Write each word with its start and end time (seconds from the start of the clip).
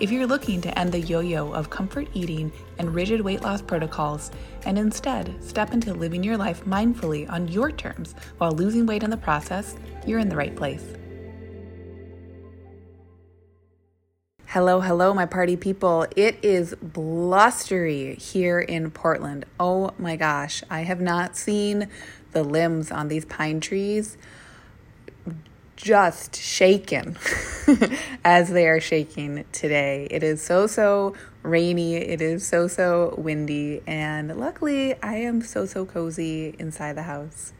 If 0.00 0.10
you're 0.10 0.26
looking 0.26 0.60
to 0.62 0.76
end 0.76 0.90
the 0.90 0.98
yo 0.98 1.20
yo 1.20 1.52
of 1.52 1.70
comfort 1.70 2.08
eating 2.14 2.50
and 2.78 2.92
rigid 2.92 3.20
weight 3.20 3.42
loss 3.42 3.62
protocols 3.62 4.32
and 4.66 4.76
instead 4.76 5.32
step 5.42 5.72
into 5.72 5.94
living 5.94 6.24
your 6.24 6.36
life 6.36 6.64
mindfully 6.64 7.30
on 7.30 7.46
your 7.46 7.70
terms 7.70 8.16
while 8.38 8.50
losing 8.50 8.86
weight 8.86 9.04
in 9.04 9.10
the 9.10 9.16
process, 9.16 9.76
you're 10.04 10.18
in 10.18 10.28
the 10.28 10.34
right 10.34 10.54
place. 10.56 10.84
Hello, 14.46 14.80
hello, 14.80 15.14
my 15.14 15.26
party 15.26 15.56
people. 15.56 16.06
It 16.16 16.38
is 16.42 16.74
blustery 16.82 18.16
here 18.16 18.58
in 18.58 18.90
Portland. 18.90 19.44
Oh 19.60 19.92
my 19.96 20.16
gosh, 20.16 20.64
I 20.68 20.80
have 20.80 21.00
not 21.00 21.36
seen 21.36 21.88
the 22.32 22.42
limbs 22.42 22.90
on 22.90 23.06
these 23.06 23.24
pine 23.24 23.60
trees 23.60 24.18
just 25.76 26.36
shaken 26.36 27.16
as 28.24 28.50
they 28.50 28.66
are 28.66 28.80
shaking 28.80 29.44
today. 29.52 30.06
It 30.10 30.22
is 30.22 30.42
so, 30.42 30.66
so 30.66 31.14
rainy. 31.42 31.96
It 31.96 32.20
is 32.20 32.46
so, 32.46 32.68
so 32.68 33.14
windy. 33.18 33.82
And 33.86 34.36
luckily, 34.38 34.94
I 35.02 35.16
am 35.16 35.42
so, 35.42 35.66
so 35.66 35.84
cozy 35.84 36.54
inside 36.58 36.96
the 36.96 37.02
house. 37.02 37.52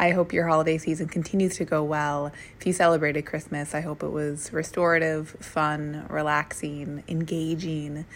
I 0.00 0.10
hope 0.12 0.32
your 0.32 0.46
holiday 0.46 0.78
season 0.78 1.08
continues 1.08 1.56
to 1.56 1.64
go 1.64 1.82
well. 1.82 2.30
If 2.60 2.66
you 2.66 2.72
celebrated 2.72 3.22
Christmas, 3.22 3.74
I 3.74 3.80
hope 3.80 4.04
it 4.04 4.10
was 4.10 4.52
restorative, 4.52 5.30
fun, 5.40 6.06
relaxing, 6.08 7.02
engaging. 7.08 8.06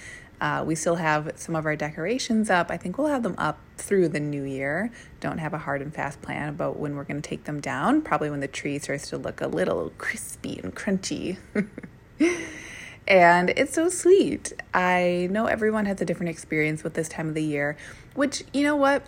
Uh, 0.42 0.64
we 0.66 0.74
still 0.74 0.96
have 0.96 1.30
some 1.36 1.54
of 1.54 1.64
our 1.66 1.76
decorations 1.76 2.50
up. 2.50 2.68
I 2.68 2.76
think 2.76 2.98
we'll 2.98 3.06
have 3.06 3.22
them 3.22 3.36
up 3.38 3.60
through 3.76 4.08
the 4.08 4.18
new 4.18 4.42
year. 4.42 4.90
Don't 5.20 5.38
have 5.38 5.54
a 5.54 5.58
hard 5.58 5.80
and 5.80 5.94
fast 5.94 6.20
plan 6.20 6.48
about 6.48 6.80
when 6.80 6.96
we're 6.96 7.04
going 7.04 7.22
to 7.22 7.28
take 7.28 7.44
them 7.44 7.60
down. 7.60 8.02
Probably 8.02 8.28
when 8.28 8.40
the 8.40 8.48
tree 8.48 8.80
starts 8.80 9.08
to 9.10 9.18
look 9.18 9.40
a 9.40 9.46
little 9.46 9.92
crispy 9.98 10.58
and 10.60 10.74
crunchy. 10.74 11.36
and 13.06 13.50
it's 13.50 13.72
so 13.72 13.88
sweet. 13.88 14.52
I 14.74 15.28
know 15.30 15.46
everyone 15.46 15.86
has 15.86 16.00
a 16.00 16.04
different 16.04 16.30
experience 16.30 16.82
with 16.82 16.94
this 16.94 17.08
time 17.08 17.28
of 17.28 17.34
the 17.34 17.44
year, 17.44 17.76
which, 18.16 18.42
you 18.52 18.64
know 18.64 18.74
what? 18.74 19.06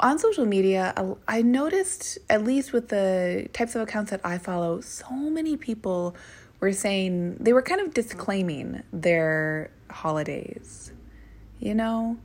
On 0.00 0.18
social 0.18 0.44
media, 0.44 0.92
I 1.26 1.40
noticed, 1.40 2.18
at 2.28 2.44
least 2.44 2.74
with 2.74 2.88
the 2.88 3.48
types 3.54 3.74
of 3.74 3.80
accounts 3.80 4.10
that 4.10 4.20
I 4.24 4.36
follow, 4.36 4.82
so 4.82 5.10
many 5.10 5.56
people 5.56 6.14
were 6.60 6.72
saying 6.72 7.36
they 7.40 7.54
were 7.54 7.62
kind 7.62 7.80
of 7.80 7.94
disclaiming 7.94 8.82
their 8.92 9.70
holidays, 9.92 10.92
you 11.58 11.74
know? 11.74 12.18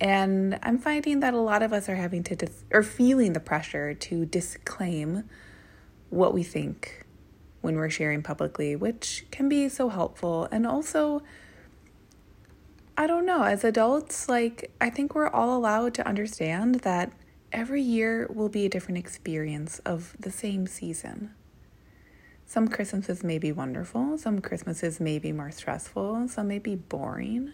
And 0.00 0.58
I'm 0.62 0.78
finding 0.78 1.20
that 1.20 1.34
a 1.34 1.40
lot 1.40 1.62
of 1.62 1.72
us 1.72 1.88
are 1.88 1.96
having 1.96 2.22
to, 2.24 2.36
dis- 2.36 2.64
or 2.72 2.82
feeling 2.82 3.34
the 3.34 3.40
pressure 3.40 3.92
to 3.92 4.24
disclaim 4.24 5.24
what 6.08 6.32
we 6.32 6.42
think 6.42 7.04
when 7.60 7.76
we're 7.76 7.90
sharing 7.90 8.22
publicly, 8.22 8.74
which 8.74 9.26
can 9.30 9.48
be 9.48 9.68
so 9.68 9.90
helpful. 9.90 10.48
And 10.50 10.66
also, 10.66 11.22
I 12.96 13.06
don't 13.06 13.26
know, 13.26 13.42
as 13.42 13.64
adults, 13.64 14.28
like, 14.28 14.70
I 14.80 14.88
think 14.90 15.14
we're 15.14 15.28
all 15.28 15.56
allowed 15.56 15.94
to 15.94 16.06
understand 16.06 16.76
that 16.76 17.12
every 17.52 17.82
year 17.82 18.26
will 18.32 18.48
be 18.48 18.64
a 18.64 18.68
different 18.68 18.98
experience 18.98 19.80
of 19.80 20.16
the 20.18 20.30
same 20.30 20.66
season. 20.66 21.34
Some 22.50 22.66
Christmases 22.66 23.22
may 23.22 23.38
be 23.38 23.52
wonderful, 23.52 24.18
some 24.18 24.40
Christmases 24.40 24.98
may 24.98 25.20
be 25.20 25.30
more 25.30 25.52
stressful, 25.52 26.26
some 26.26 26.48
may 26.48 26.58
be 26.58 26.74
boring. 26.74 27.52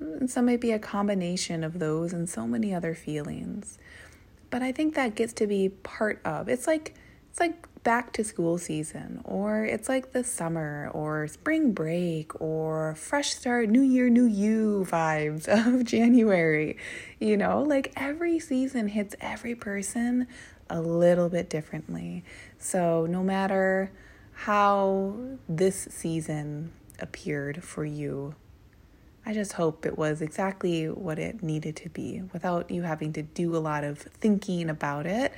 And 0.00 0.28
some 0.28 0.46
may 0.46 0.56
be 0.56 0.72
a 0.72 0.80
combination 0.80 1.62
of 1.62 1.78
those 1.78 2.12
and 2.12 2.28
so 2.28 2.48
many 2.48 2.74
other 2.74 2.96
feelings. 2.96 3.78
But 4.50 4.64
I 4.64 4.72
think 4.72 4.96
that 4.96 5.14
gets 5.14 5.32
to 5.34 5.46
be 5.46 5.68
part 5.68 6.20
of. 6.24 6.48
It's 6.48 6.66
like 6.66 6.96
it's 7.30 7.38
like 7.38 7.68
back 7.84 8.12
to 8.14 8.24
school 8.24 8.58
season 8.58 9.20
or 9.24 9.64
it's 9.64 9.88
like 9.88 10.10
the 10.10 10.24
summer 10.24 10.90
or 10.92 11.28
spring 11.28 11.70
break 11.70 12.40
or 12.40 12.96
fresh 12.96 13.34
start 13.34 13.68
new 13.68 13.82
year 13.82 14.10
new 14.10 14.26
you 14.26 14.84
vibes 14.90 15.46
of 15.66 15.84
January. 15.84 16.76
You 17.20 17.36
know, 17.36 17.62
like 17.62 17.92
every 17.94 18.40
season 18.40 18.88
hits 18.88 19.14
every 19.20 19.54
person 19.54 20.26
a 20.70 20.80
little 20.80 21.28
bit 21.28 21.50
differently. 21.50 22.24
So, 22.58 23.06
no 23.06 23.22
matter 23.22 23.90
how 24.32 25.16
this 25.48 25.88
season 25.90 26.72
appeared 26.98 27.62
for 27.62 27.84
you, 27.84 28.34
I 29.26 29.34
just 29.34 29.52
hope 29.52 29.84
it 29.84 29.98
was 29.98 30.22
exactly 30.22 30.88
what 30.88 31.18
it 31.18 31.42
needed 31.42 31.76
to 31.76 31.90
be 31.90 32.22
without 32.32 32.70
you 32.70 32.82
having 32.82 33.12
to 33.14 33.22
do 33.22 33.54
a 33.54 33.58
lot 33.58 33.84
of 33.84 33.98
thinking 33.98 34.70
about 34.70 35.06
it. 35.06 35.32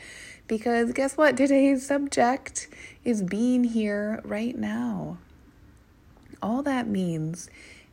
Because 0.47 0.93
guess 0.93 1.17
what? 1.17 1.37
Today's 1.37 1.85
subject 1.85 2.69
is 3.05 3.23
being 3.23 3.65
here 3.65 4.21
right 4.25 4.57
now. 4.57 5.19
All 6.41 6.63
that 6.63 6.87
means 6.87 7.51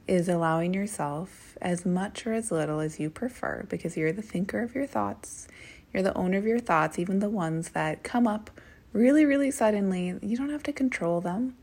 is 0.07 0.27
allowing 0.27 0.73
yourself 0.73 1.57
as 1.61 1.85
much 1.85 2.25
or 2.25 2.33
as 2.33 2.51
little 2.51 2.79
as 2.79 2.99
you 2.99 3.09
prefer 3.09 3.65
because 3.69 3.95
you're 3.95 4.11
the 4.11 4.21
thinker 4.21 4.61
of 4.61 4.73
your 4.73 4.87
thoughts 4.87 5.47
you're 5.93 6.03
the 6.03 6.17
owner 6.17 6.37
of 6.37 6.45
your 6.45 6.59
thoughts, 6.59 6.99
even 6.99 7.19
the 7.19 7.29
ones 7.29 7.69
that 7.69 8.03
come 8.03 8.27
up 8.27 8.51
really, 8.93 9.25
really 9.25 9.51
suddenly. 9.51 10.15
You 10.21 10.37
don't 10.37 10.49
have 10.49 10.63
to 10.63 10.73
control 10.73 11.21
them. 11.21 11.55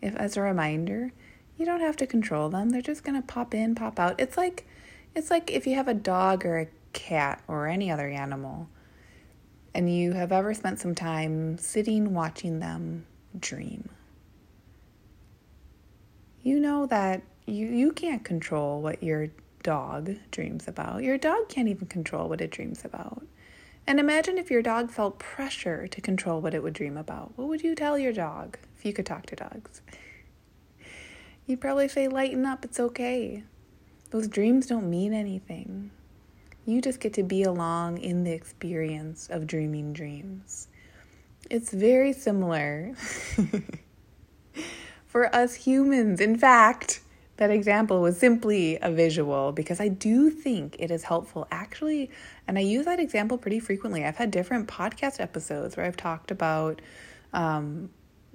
If 0.00 0.14
as 0.16 0.36
a 0.36 0.42
reminder, 0.42 1.12
you 1.56 1.64
don't 1.64 1.80
have 1.80 1.96
to 1.96 2.06
control 2.06 2.48
them. 2.48 2.70
They're 2.70 2.82
just 2.82 3.04
going 3.04 3.20
to 3.20 3.26
pop 3.26 3.54
in, 3.54 3.74
pop 3.74 3.98
out. 3.98 4.20
It's 4.20 4.36
like 4.36 4.66
it's 5.14 5.30
like 5.30 5.50
if 5.50 5.66
you 5.66 5.74
have 5.76 5.88
a 5.88 5.94
dog 5.94 6.44
or 6.44 6.58
a 6.58 6.68
cat 6.92 7.42
or 7.48 7.66
any 7.66 7.90
other 7.90 8.08
animal 8.08 8.68
and 9.74 9.94
you 9.94 10.12
have 10.12 10.32
ever 10.32 10.54
spent 10.54 10.80
some 10.80 10.94
time 10.94 11.58
sitting 11.58 12.14
watching 12.14 12.60
them 12.60 13.04
dream. 13.38 13.88
You 16.42 16.60
know 16.60 16.86
that 16.86 17.22
you 17.46 17.66
you 17.66 17.92
can't 17.92 18.24
control 18.24 18.80
what 18.80 19.02
your 19.02 19.28
dog 19.62 20.16
dreams 20.30 20.68
about. 20.68 21.02
Your 21.02 21.18
dog 21.18 21.48
can't 21.48 21.68
even 21.68 21.88
control 21.88 22.28
what 22.28 22.40
it 22.40 22.50
dreams 22.50 22.84
about. 22.84 23.26
And 23.86 24.00
imagine 24.00 24.36
if 24.36 24.50
your 24.50 24.62
dog 24.62 24.90
felt 24.90 25.18
pressure 25.18 25.86
to 25.86 26.00
control 26.00 26.40
what 26.40 26.54
it 26.54 26.62
would 26.62 26.74
dream 26.74 26.96
about. 26.96 27.32
What 27.36 27.48
would 27.48 27.62
you 27.62 27.74
tell 27.74 27.96
your 27.98 28.12
dog 28.12 28.58
if 28.76 28.84
you 28.84 28.92
could 28.92 29.06
talk 29.06 29.26
to 29.26 29.36
dogs? 29.36 29.80
You'd 31.46 31.60
probably 31.60 31.86
say, 31.86 32.08
lighten 32.08 32.44
up, 32.44 32.64
it's 32.64 32.80
okay. 32.80 33.44
Those 34.10 34.26
dreams 34.26 34.66
don't 34.66 34.90
mean 34.90 35.12
anything. 35.12 35.92
You 36.64 36.80
just 36.82 36.98
get 36.98 37.12
to 37.14 37.22
be 37.22 37.44
along 37.44 37.98
in 37.98 38.24
the 38.24 38.32
experience 38.32 39.28
of 39.30 39.46
dreaming 39.46 39.92
dreams. 39.92 40.66
It's 41.48 41.70
very 41.70 42.12
similar 42.12 42.94
for 45.06 45.32
us 45.32 45.54
humans. 45.54 46.20
In 46.20 46.36
fact, 46.36 47.00
that 47.36 47.50
example 47.50 48.00
was 48.00 48.18
simply 48.18 48.78
a 48.80 48.90
visual 48.90 49.52
because 49.52 49.80
I 49.80 49.88
do 49.88 50.30
think 50.30 50.76
it 50.78 50.90
is 50.90 51.04
helpful 51.04 51.46
actually. 51.50 52.10
And 52.48 52.58
I 52.58 52.62
use 52.62 52.86
that 52.86 53.00
example 53.00 53.38
pretty 53.38 53.60
frequently. 53.60 54.04
I've 54.04 54.16
had 54.16 54.30
different 54.30 54.68
podcast 54.68 55.20
episodes 55.20 55.76
where 55.76 55.84
I've 55.86 55.96
talked 55.96 56.30
about, 56.30 56.80
um, 57.32 57.90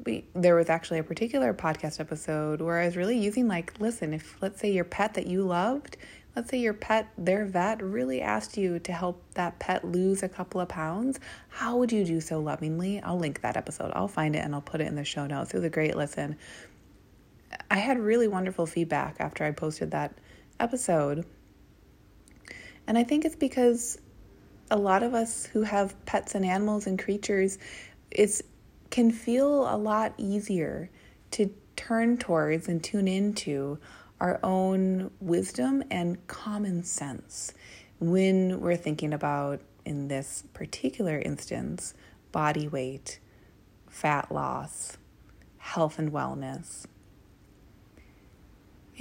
we, 0.06 0.26
there 0.34 0.56
was 0.56 0.70
actually 0.70 1.00
a 1.00 1.04
particular 1.04 1.54
podcast 1.54 2.00
episode 2.00 2.62
where 2.62 2.80
I 2.80 2.86
was 2.86 2.98
really 2.98 3.18
using, 3.18 3.48
like, 3.48 3.80
listen, 3.80 4.14
if 4.14 4.42
let's 4.42 4.60
say 4.60 4.72
your 4.72 4.84
pet 4.84 5.14
that 5.14 5.28
you 5.28 5.44
loved, 5.44 5.98
let's 6.36 6.50
say 6.50 6.58
your 6.58 6.74
pet, 6.74 7.10
their 7.18 7.46
vet 7.46 7.82
really 7.84 8.22
asked 8.22 8.58
you 8.58 8.80
to 8.80 8.92
help 8.92 9.22
that 9.34 9.60
pet 9.60 9.86
lose 9.86 10.24
a 10.24 10.30
couple 10.30 10.62
of 10.62 10.70
pounds, 10.70 11.20
how 11.50 11.78
would 11.78 11.92
you 11.92 12.04
do 12.04 12.20
so 12.20 12.40
lovingly? 12.40 13.02
I'll 13.02 13.20
link 13.20 13.42
that 13.42 13.58
episode. 13.58 13.92
I'll 13.94 14.08
find 14.08 14.36
it 14.36 14.40
and 14.40 14.56
I'll 14.56 14.62
put 14.62 14.82
it 14.82 14.88
in 14.88 14.96
the 14.96 15.04
show 15.04 15.28
notes. 15.28 15.52
It 15.54 15.58
was 15.58 15.66
a 15.66 15.70
great 15.70 15.96
listen. 15.96 16.38
I 17.70 17.78
had 17.78 18.00
really 18.00 18.28
wonderful 18.28 18.66
feedback 18.66 19.18
after 19.20 19.44
I 19.44 19.52
posted 19.52 19.92
that 19.92 20.14
episode. 20.60 21.26
And 22.88 22.98
I 22.98 23.04
think 23.04 23.26
it's 23.26 23.36
because 23.36 24.00
a 24.70 24.78
lot 24.78 25.04
of 25.04 25.14
us 25.14 25.46
who 25.46 25.64
have 25.64 26.06
pets 26.06 26.36
and 26.36 26.46
animals 26.46 26.88
and 26.88 26.98
creatures 26.98 27.58
it's 28.10 28.42
can 28.90 29.12
feel 29.12 29.74
a 29.74 29.78
lot 29.78 30.14
easier 30.18 30.90
to 31.32 31.50
turn 31.76 32.18
towards 32.18 32.68
and 32.68 32.84
tune 32.84 33.08
into 33.08 33.80
our 34.20 34.40
own 34.44 35.10
wisdom 35.20 35.84
and 35.90 36.28
common 36.28 36.84
sense 36.84 37.54
when 38.00 38.60
we're 38.60 38.76
thinking 38.76 39.14
about 39.14 39.62
in 39.86 40.08
this 40.10 40.44
particular 40.54 41.18
instance 41.20 41.94
body 42.32 42.68
weight, 42.68 43.20
fat 43.90 44.32
loss, 44.32 44.98
health 45.58 45.98
and 45.98 46.12
wellness 46.12 46.86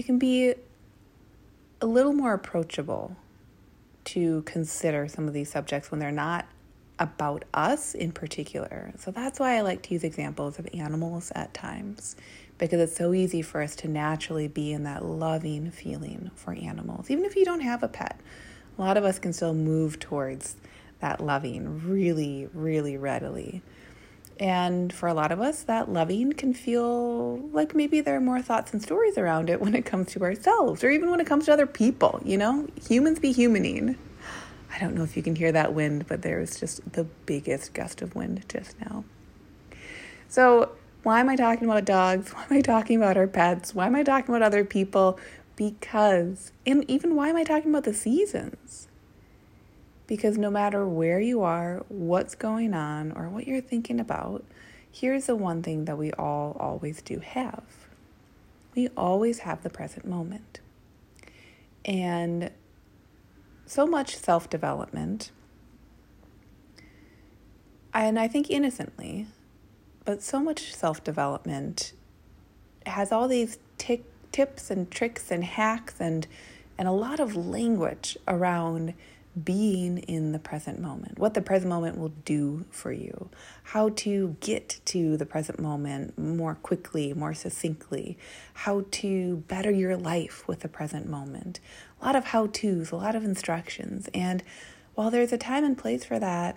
it 0.00 0.06
can 0.06 0.18
be 0.18 0.54
a 1.82 1.86
little 1.86 2.14
more 2.14 2.32
approachable 2.32 3.14
to 4.02 4.40
consider 4.46 5.06
some 5.06 5.28
of 5.28 5.34
these 5.34 5.50
subjects 5.50 5.90
when 5.90 6.00
they're 6.00 6.10
not 6.10 6.46
about 6.98 7.44
us 7.52 7.94
in 7.94 8.10
particular. 8.10 8.94
So 8.98 9.10
that's 9.10 9.38
why 9.38 9.58
I 9.58 9.60
like 9.60 9.82
to 9.82 9.92
use 9.92 10.02
examples 10.02 10.58
of 10.58 10.66
animals 10.72 11.30
at 11.34 11.52
times 11.52 12.16
because 12.56 12.80
it's 12.80 12.96
so 12.96 13.12
easy 13.12 13.42
for 13.42 13.60
us 13.60 13.76
to 13.76 13.88
naturally 13.88 14.48
be 14.48 14.72
in 14.72 14.84
that 14.84 15.04
loving 15.04 15.70
feeling 15.70 16.30
for 16.34 16.54
animals. 16.54 17.10
Even 17.10 17.26
if 17.26 17.36
you 17.36 17.44
don't 17.44 17.60
have 17.60 17.82
a 17.82 17.88
pet, 17.88 18.18
a 18.78 18.80
lot 18.80 18.96
of 18.96 19.04
us 19.04 19.18
can 19.18 19.34
still 19.34 19.52
move 19.52 19.98
towards 19.98 20.56
that 21.00 21.20
loving 21.20 21.86
really, 21.86 22.48
really 22.54 22.96
readily. 22.96 23.60
And 24.40 24.90
for 24.90 25.06
a 25.06 25.12
lot 25.12 25.32
of 25.32 25.40
us, 25.40 25.62
that 25.64 25.90
loving 25.90 26.32
can 26.32 26.54
feel 26.54 27.36
like 27.52 27.74
maybe 27.74 28.00
there 28.00 28.16
are 28.16 28.22
more 28.22 28.40
thoughts 28.40 28.72
and 28.72 28.82
stories 28.82 29.18
around 29.18 29.50
it 29.50 29.60
when 29.60 29.74
it 29.74 29.84
comes 29.84 30.12
to 30.12 30.22
ourselves 30.22 30.82
or 30.82 30.88
even 30.88 31.10
when 31.10 31.20
it 31.20 31.26
comes 31.26 31.44
to 31.44 31.52
other 31.52 31.66
people, 31.66 32.22
you 32.24 32.38
know? 32.38 32.66
Humans 32.88 33.18
be 33.18 33.34
humaning. 33.34 33.96
I 34.74 34.78
don't 34.78 34.94
know 34.94 35.02
if 35.02 35.14
you 35.14 35.22
can 35.22 35.36
hear 35.36 35.52
that 35.52 35.74
wind, 35.74 36.06
but 36.08 36.22
there's 36.22 36.58
just 36.58 36.90
the 36.94 37.04
biggest 37.04 37.74
gust 37.74 38.00
of 38.00 38.14
wind 38.14 38.46
just 38.48 38.80
now. 38.80 39.04
So, 40.28 40.70
why 41.02 41.20
am 41.20 41.28
I 41.28 41.36
talking 41.36 41.64
about 41.64 41.84
dogs? 41.84 42.30
Why 42.32 42.44
am 42.44 42.56
I 42.56 42.60
talking 42.60 42.96
about 42.96 43.16
our 43.16 43.26
pets? 43.26 43.74
Why 43.74 43.86
am 43.86 43.94
I 43.94 44.02
talking 44.02 44.34
about 44.34 44.46
other 44.46 44.64
people? 44.64 45.18
Because, 45.56 46.52
and 46.66 46.88
even 46.88 47.16
why 47.16 47.28
am 47.28 47.36
I 47.36 47.44
talking 47.44 47.70
about 47.70 47.84
the 47.84 47.94
seasons? 47.94 48.88
Because 50.10 50.36
no 50.36 50.50
matter 50.50 50.88
where 50.88 51.20
you 51.20 51.42
are, 51.42 51.84
what's 51.88 52.34
going 52.34 52.74
on, 52.74 53.12
or 53.12 53.28
what 53.28 53.46
you're 53.46 53.60
thinking 53.60 54.00
about, 54.00 54.44
here's 54.90 55.26
the 55.26 55.36
one 55.36 55.62
thing 55.62 55.84
that 55.84 55.96
we 55.96 56.10
all 56.14 56.56
always 56.58 57.00
do 57.00 57.20
have 57.20 57.62
we 58.74 58.88
always 58.96 59.40
have 59.40 59.62
the 59.62 59.70
present 59.70 60.04
moment. 60.04 60.58
And 61.84 62.50
so 63.66 63.86
much 63.86 64.16
self 64.16 64.50
development, 64.50 65.30
and 67.94 68.18
I 68.18 68.26
think 68.26 68.50
innocently, 68.50 69.28
but 70.04 70.24
so 70.24 70.40
much 70.40 70.74
self 70.74 71.04
development 71.04 71.92
has 72.84 73.12
all 73.12 73.28
these 73.28 73.58
tips 73.78 74.72
and 74.72 74.90
tricks 74.90 75.30
and 75.30 75.44
hacks 75.44 76.00
and 76.00 76.26
and 76.76 76.88
a 76.88 76.92
lot 76.92 77.20
of 77.20 77.36
language 77.36 78.18
around 78.26 78.94
being 79.44 79.98
in 79.98 80.32
the 80.32 80.38
present 80.38 80.80
moment, 80.80 81.18
what 81.18 81.34
the 81.34 81.40
present 81.40 81.68
moment 81.70 81.96
will 81.96 82.12
do 82.24 82.64
for 82.70 82.92
you, 82.92 83.30
how 83.62 83.88
to 83.90 84.36
get 84.40 84.80
to 84.86 85.16
the 85.16 85.26
present 85.26 85.60
moment 85.60 86.18
more 86.18 86.56
quickly, 86.56 87.12
more 87.14 87.32
succinctly, 87.32 88.18
how 88.54 88.84
to 88.90 89.36
better 89.48 89.70
your 89.70 89.96
life 89.96 90.46
with 90.48 90.60
the 90.60 90.68
present 90.68 91.08
moment. 91.08 91.60
A 92.00 92.06
lot 92.06 92.16
of 92.16 92.26
how 92.26 92.48
to's, 92.48 92.90
a 92.90 92.96
lot 92.96 93.14
of 93.14 93.24
instructions. 93.24 94.08
And 94.12 94.42
while 94.94 95.10
there's 95.10 95.32
a 95.32 95.38
time 95.38 95.64
and 95.64 95.78
place 95.78 96.04
for 96.04 96.18
that, 96.18 96.56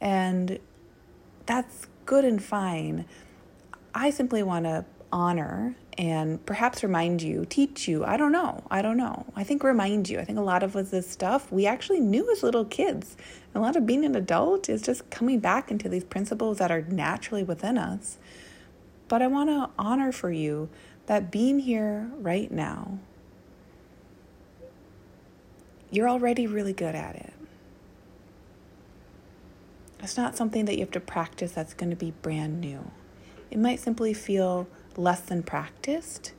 and 0.00 0.58
that's 1.44 1.86
good 2.04 2.24
and 2.24 2.42
fine. 2.42 3.04
I 3.94 4.10
simply 4.10 4.42
want 4.42 4.64
to 4.64 4.84
honor 5.12 5.76
and 5.98 6.44
perhaps 6.44 6.82
remind 6.82 7.22
you, 7.22 7.46
teach 7.48 7.88
you. 7.88 8.04
I 8.04 8.16
don't 8.16 8.32
know. 8.32 8.62
I 8.70 8.82
don't 8.82 8.98
know. 8.98 9.24
I 9.34 9.44
think 9.44 9.64
remind 9.64 10.08
you. 10.08 10.18
I 10.18 10.24
think 10.24 10.38
a 10.38 10.42
lot 10.42 10.62
of 10.62 10.72
this 10.72 11.08
stuff 11.08 11.50
we 11.50 11.66
actually 11.66 12.00
knew 12.00 12.30
as 12.30 12.42
little 12.42 12.66
kids. 12.66 13.16
A 13.54 13.60
lot 13.60 13.76
of 13.76 13.86
being 13.86 14.04
an 14.04 14.14
adult 14.14 14.68
is 14.68 14.82
just 14.82 15.08
coming 15.10 15.40
back 15.40 15.70
into 15.70 15.88
these 15.88 16.04
principles 16.04 16.58
that 16.58 16.70
are 16.70 16.82
naturally 16.82 17.42
within 17.42 17.78
us. 17.78 18.18
But 19.08 19.22
I 19.22 19.26
want 19.26 19.48
to 19.48 19.70
honor 19.78 20.12
for 20.12 20.30
you 20.30 20.68
that 21.06 21.30
being 21.30 21.60
here 21.60 22.10
right 22.18 22.50
now, 22.50 22.98
you're 25.90 26.08
already 26.08 26.46
really 26.46 26.74
good 26.74 26.94
at 26.94 27.16
it. 27.16 27.32
It's 30.00 30.16
not 30.16 30.36
something 30.36 30.66
that 30.66 30.74
you 30.74 30.80
have 30.80 30.90
to 30.90 31.00
practice 31.00 31.52
that's 31.52 31.72
going 31.72 31.90
to 31.90 31.96
be 31.96 32.12
brand 32.22 32.60
new. 32.60 32.90
It 33.50 33.58
might 33.58 33.80
simply 33.80 34.12
feel 34.12 34.68
less 34.98 35.20
than 35.20 35.42
practiced, 35.42 36.32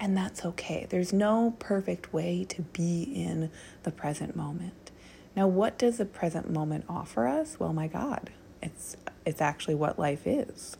and 0.00 0.16
that's 0.16 0.44
okay. 0.44 0.86
There's 0.88 1.12
no 1.12 1.56
perfect 1.58 2.12
way 2.12 2.44
to 2.48 2.62
be 2.62 3.02
in 3.02 3.50
the 3.82 3.90
present 3.90 4.36
moment. 4.36 4.90
Now, 5.36 5.46
what 5.46 5.78
does 5.78 5.98
the 5.98 6.04
present 6.04 6.50
moment 6.50 6.84
offer 6.88 7.26
us? 7.26 7.58
Well, 7.58 7.72
my 7.72 7.86
God, 7.86 8.30
it's 8.62 8.96
it's 9.24 9.40
actually 9.40 9.74
what 9.74 9.98
life 9.98 10.26
is. 10.26 10.76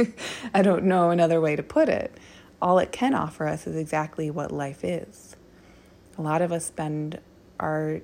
I 0.54 0.62
don't 0.62 0.84
know 0.84 1.10
another 1.10 1.40
way 1.40 1.56
to 1.56 1.62
put 1.62 1.88
it. 1.88 2.12
All 2.60 2.78
it 2.78 2.92
can 2.92 3.14
offer 3.14 3.46
us 3.46 3.66
is 3.66 3.76
exactly 3.76 4.30
what 4.30 4.50
life 4.50 4.82
is. 4.82 5.36
A 6.18 6.22
lot 6.22 6.42
of 6.42 6.50
us 6.50 6.66
spend 6.66 7.20
our 7.60 8.00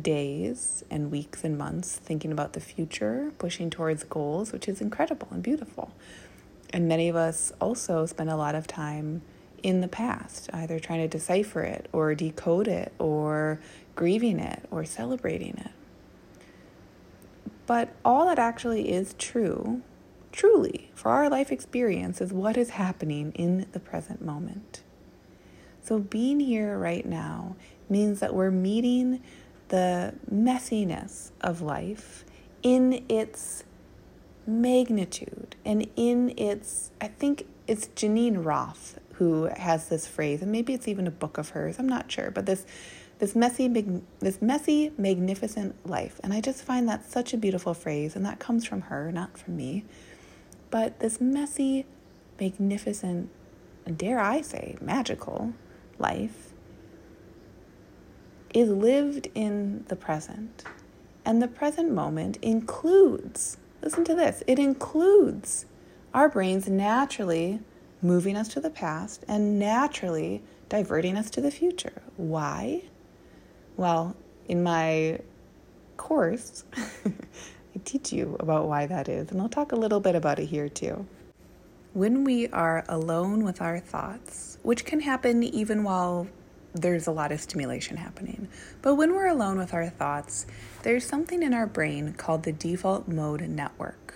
days 0.00 0.84
and 0.90 1.10
weeks 1.10 1.44
and 1.44 1.58
months 1.58 1.96
thinking 1.96 2.32
about 2.32 2.52
the 2.52 2.60
future, 2.60 3.32
pushing 3.38 3.70
towards 3.70 4.04
goals, 4.04 4.52
which 4.52 4.68
is 4.68 4.80
incredible 4.80 5.28
and 5.30 5.42
beautiful. 5.42 5.92
And 6.72 6.86
many 6.86 7.08
of 7.08 7.16
us 7.16 7.52
also 7.60 8.06
spend 8.06 8.30
a 8.30 8.36
lot 8.36 8.54
of 8.54 8.66
time 8.66 9.22
in 9.62 9.80
the 9.80 9.88
past, 9.88 10.50
either 10.52 10.78
trying 10.78 11.00
to 11.00 11.08
decipher 11.08 11.62
it 11.62 11.88
or 11.92 12.14
decode 12.14 12.68
it 12.68 12.92
or 12.98 13.60
grieving 13.94 14.38
it 14.38 14.64
or 14.70 14.84
celebrating 14.84 15.56
it. 15.58 15.70
But 17.66 17.90
all 18.04 18.26
that 18.26 18.38
actually 18.38 18.90
is 18.90 19.14
true, 19.18 19.82
truly, 20.32 20.90
for 20.94 21.10
our 21.10 21.28
life 21.28 21.52
experience 21.52 22.20
is 22.20 22.32
what 22.32 22.56
is 22.56 22.70
happening 22.70 23.32
in 23.32 23.66
the 23.72 23.80
present 23.80 24.22
moment. 24.22 24.82
So 25.82 25.98
being 25.98 26.40
here 26.40 26.78
right 26.78 27.04
now 27.04 27.56
means 27.88 28.20
that 28.20 28.34
we're 28.34 28.50
meeting 28.50 29.22
the 29.68 30.14
messiness 30.32 31.30
of 31.40 31.60
life 31.60 32.24
in 32.62 33.04
its 33.08 33.64
magnitude. 34.48 35.54
And 35.64 35.88
in 35.94 36.34
its, 36.36 36.90
I 37.00 37.08
think 37.08 37.46
it's 37.66 37.88
Geneen 37.88 38.44
Roth 38.44 38.98
who 39.14 39.50
has 39.56 39.88
this 39.88 40.06
phrase, 40.06 40.42
and 40.42 40.52
maybe 40.52 40.72
it's 40.72 40.86
even 40.86 41.06
a 41.08 41.10
book 41.10 41.38
of 41.38 41.50
hers, 41.50 41.78
I'm 41.78 41.88
not 41.88 42.10
sure, 42.10 42.30
but 42.30 42.46
this 42.46 42.64
this 43.18 43.34
messy 43.34 43.66
this 44.20 44.40
messy 44.40 44.92
magnificent 44.96 45.74
life. 45.84 46.20
And 46.22 46.32
i 46.32 46.40
just 46.40 46.62
find 46.62 46.88
that 46.88 47.04
such 47.10 47.34
a 47.34 47.36
beautiful 47.36 47.74
phrase 47.74 48.14
and 48.14 48.24
that 48.24 48.38
comes 48.38 48.64
from 48.64 48.82
her 48.82 49.10
not 49.10 49.36
from 49.36 49.56
me. 49.56 49.84
But 50.70 51.00
this 51.00 51.20
messy 51.20 51.84
magnificent 52.40 53.28
dare 53.96 54.20
i 54.20 54.40
say 54.40 54.76
magical 54.80 55.52
life 55.98 56.52
is 58.54 58.68
lived 58.68 59.28
in 59.34 59.84
the 59.88 59.96
present. 59.96 60.64
And 61.24 61.42
the 61.42 61.48
present 61.48 61.92
moment 61.92 62.38
includes, 62.40 63.58
listen 63.82 64.04
to 64.04 64.14
this, 64.14 64.42
it 64.46 64.58
includes 64.58 65.66
our 66.14 66.28
brains 66.28 66.68
naturally 66.68 67.60
moving 68.02 68.36
us 68.36 68.48
to 68.48 68.60
the 68.60 68.70
past 68.70 69.24
and 69.28 69.58
naturally 69.58 70.42
diverting 70.68 71.16
us 71.16 71.30
to 71.30 71.40
the 71.40 71.50
future. 71.50 72.02
Why? 72.16 72.82
Well, 73.76 74.16
in 74.48 74.62
my 74.62 75.20
course, 75.96 76.64
I 76.76 77.80
teach 77.84 78.12
you 78.12 78.36
about 78.40 78.66
why 78.66 78.86
that 78.86 79.08
is, 79.08 79.30
and 79.30 79.40
I'll 79.40 79.48
talk 79.48 79.72
a 79.72 79.76
little 79.76 80.00
bit 80.00 80.14
about 80.14 80.38
it 80.38 80.46
here 80.46 80.68
too. 80.68 81.06
When 81.92 82.24
we 82.24 82.48
are 82.48 82.84
alone 82.88 83.44
with 83.44 83.60
our 83.60 83.80
thoughts, 83.80 84.58
which 84.62 84.84
can 84.84 85.00
happen 85.00 85.42
even 85.42 85.84
while 85.84 86.28
there's 86.80 87.06
a 87.06 87.12
lot 87.12 87.32
of 87.32 87.40
stimulation 87.40 87.96
happening. 87.96 88.48
But 88.82 88.94
when 88.94 89.14
we're 89.14 89.28
alone 89.28 89.58
with 89.58 89.74
our 89.74 89.88
thoughts, 89.88 90.46
there's 90.82 91.06
something 91.06 91.42
in 91.42 91.54
our 91.54 91.66
brain 91.66 92.14
called 92.14 92.42
the 92.42 92.52
default 92.52 93.08
mode 93.08 93.42
network, 93.42 94.14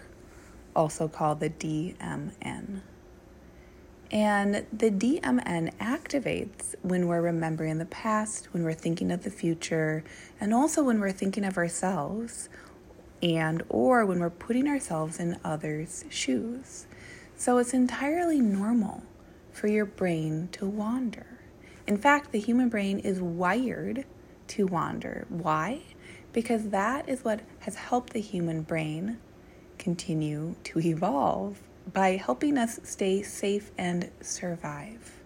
also 0.74 1.08
called 1.08 1.40
the 1.40 1.50
DMN. 1.50 2.82
And 4.10 4.66
the 4.70 4.90
DMN 4.90 5.74
activates 5.76 6.74
when 6.82 7.06
we're 7.06 7.22
remembering 7.22 7.78
the 7.78 7.86
past, 7.86 8.52
when 8.52 8.62
we're 8.62 8.74
thinking 8.74 9.10
of 9.10 9.24
the 9.24 9.30
future, 9.30 10.04
and 10.38 10.52
also 10.52 10.82
when 10.82 11.00
we're 11.00 11.12
thinking 11.12 11.44
of 11.44 11.56
ourselves 11.56 12.50
and 13.22 13.62
or 13.68 14.04
when 14.04 14.18
we're 14.18 14.28
putting 14.28 14.68
ourselves 14.68 15.18
in 15.18 15.38
others' 15.44 16.04
shoes. 16.10 16.86
So 17.36 17.58
it's 17.58 17.72
entirely 17.72 18.40
normal 18.40 19.02
for 19.52 19.68
your 19.68 19.86
brain 19.86 20.48
to 20.52 20.66
wander. 20.66 21.26
In 21.86 21.96
fact, 21.96 22.32
the 22.32 22.38
human 22.38 22.68
brain 22.68 22.98
is 22.98 23.20
wired 23.20 24.04
to 24.48 24.66
wander. 24.66 25.26
Why? 25.28 25.82
Because 26.32 26.70
that 26.70 27.08
is 27.08 27.24
what 27.24 27.40
has 27.60 27.74
helped 27.74 28.12
the 28.12 28.20
human 28.20 28.62
brain 28.62 29.18
continue 29.78 30.54
to 30.64 30.78
evolve 30.78 31.60
by 31.92 32.16
helping 32.16 32.56
us 32.56 32.78
stay 32.84 33.22
safe 33.22 33.72
and 33.76 34.10
survive. 34.20 35.22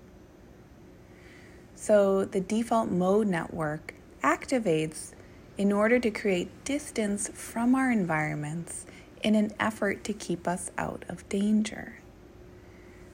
So, 1.75 2.25
the 2.25 2.41
default 2.41 2.91
mode 2.91 3.27
network 3.27 3.95
activates 4.23 5.13
in 5.59 5.73
order 5.73 5.99
to 5.99 6.11
create 6.11 6.65
distance 6.65 7.29
from 7.29 7.75
our 7.75 7.91
environments 7.91 8.87
in 9.23 9.35
an 9.35 9.53
effort 9.61 10.05
to 10.05 10.13
keep 10.13 10.49
us 10.49 10.71
out 10.79 11.05
of 11.09 11.29
danger. 11.29 11.99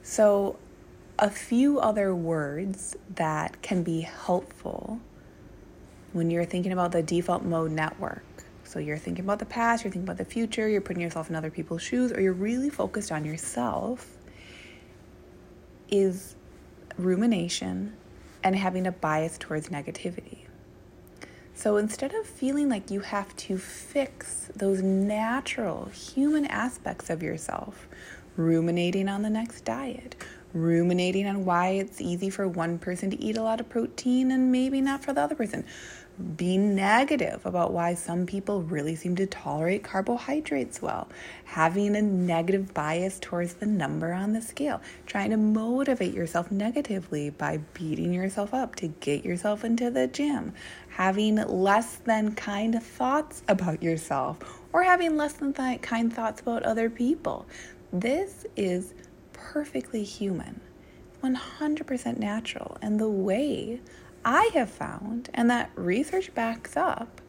So, 0.01 0.57
a 1.19 1.29
few 1.29 1.79
other 1.79 2.13
words 2.15 2.95
that 3.15 3.61
can 3.61 3.83
be 3.83 4.01
helpful 4.01 4.99
when 6.11 6.29
you're 6.29 6.45
thinking 6.45 6.71
about 6.71 6.91
the 6.91 7.03
default 7.03 7.43
mode 7.43 7.71
network. 7.71 8.23
So 8.63 8.79
you're 8.79 8.97
thinking 8.97 9.25
about 9.25 9.39
the 9.39 9.45
past, 9.45 9.83
you're 9.83 9.91
thinking 9.91 10.07
about 10.07 10.17
the 10.17 10.25
future, 10.25 10.67
you're 10.67 10.81
putting 10.81 11.01
yourself 11.01 11.29
in 11.29 11.35
other 11.35 11.51
people's 11.51 11.81
shoes, 11.81 12.11
or 12.11 12.21
you're 12.21 12.33
really 12.33 12.69
focused 12.69 13.11
on 13.11 13.25
yourself, 13.25 14.17
is 15.89 16.35
rumination 16.97 17.93
and 18.43 18.55
having 18.55 18.87
a 18.87 18.91
bias 18.91 19.37
towards 19.37 19.69
negativity. 19.69 20.39
So 21.55 21.77
instead 21.77 22.13
of 22.13 22.25
feeling 22.25 22.67
like 22.67 22.89
you 22.89 23.01
have 23.01 23.35
to 23.37 23.57
fix 23.57 24.49
those 24.55 24.81
natural 24.81 25.85
human 25.93 26.45
aspects 26.45 27.09
of 27.09 27.21
yourself, 27.21 27.87
ruminating 28.35 29.07
on 29.07 29.21
the 29.21 29.29
next 29.29 29.63
diet, 29.63 30.15
ruminating 30.53 31.27
on 31.27 31.45
why 31.45 31.69
it's 31.69 31.99
easy 31.99 32.29
for 32.29 32.47
one 32.47 32.77
person 32.77 33.09
to 33.09 33.21
eat 33.21 33.37
a 33.37 33.43
lot 33.43 33.59
of 33.59 33.69
protein 33.69 34.31
and 34.31 34.51
maybe 34.51 34.81
not 34.81 35.03
for 35.03 35.13
the 35.13 35.21
other 35.21 35.35
person, 35.35 35.65
being 36.37 36.75
negative 36.75 37.43
about 37.45 37.73
why 37.73 37.95
some 37.95 38.25
people 38.25 38.61
really 38.61 38.95
seem 38.95 39.15
to 39.15 39.25
tolerate 39.25 39.83
carbohydrates 39.83 40.81
well, 40.81 41.07
having 41.45 41.95
a 41.95 42.01
negative 42.01 42.73
bias 42.73 43.17
towards 43.19 43.55
the 43.55 43.65
number 43.65 44.13
on 44.13 44.33
the 44.33 44.41
scale, 44.41 44.79
trying 45.07 45.31
to 45.31 45.37
motivate 45.37 46.13
yourself 46.13 46.51
negatively 46.51 47.31
by 47.31 47.57
beating 47.73 48.13
yourself 48.13 48.53
up 48.53 48.75
to 48.75 48.87
get 48.87 49.25
yourself 49.25 49.65
into 49.65 49.89
the 49.89 50.07
gym, 50.07 50.53
having 50.89 51.35
less 51.35 51.95
than 52.05 52.35
kind 52.35 52.81
thoughts 52.81 53.41
about 53.47 53.81
yourself, 53.81 54.37
or 54.71 54.83
having 54.83 55.17
less 55.17 55.33
than 55.33 55.51
th- 55.51 55.81
kind 55.81 56.13
thoughts 56.13 56.41
about 56.41 56.61
other 56.63 56.89
people. 56.89 57.47
This 57.91 58.45
is 58.55 58.93
perfectly 59.43 60.03
human, 60.03 60.61
100% 61.21 62.17
natural, 62.17 62.77
and 62.81 62.99
the 62.99 63.09
way 63.09 63.81
I 64.23 64.49
have 64.53 64.69
found, 64.69 65.29
and 65.33 65.49
that 65.49 65.69
research 65.75 66.33
backs 66.33 66.77
up, 66.77 67.21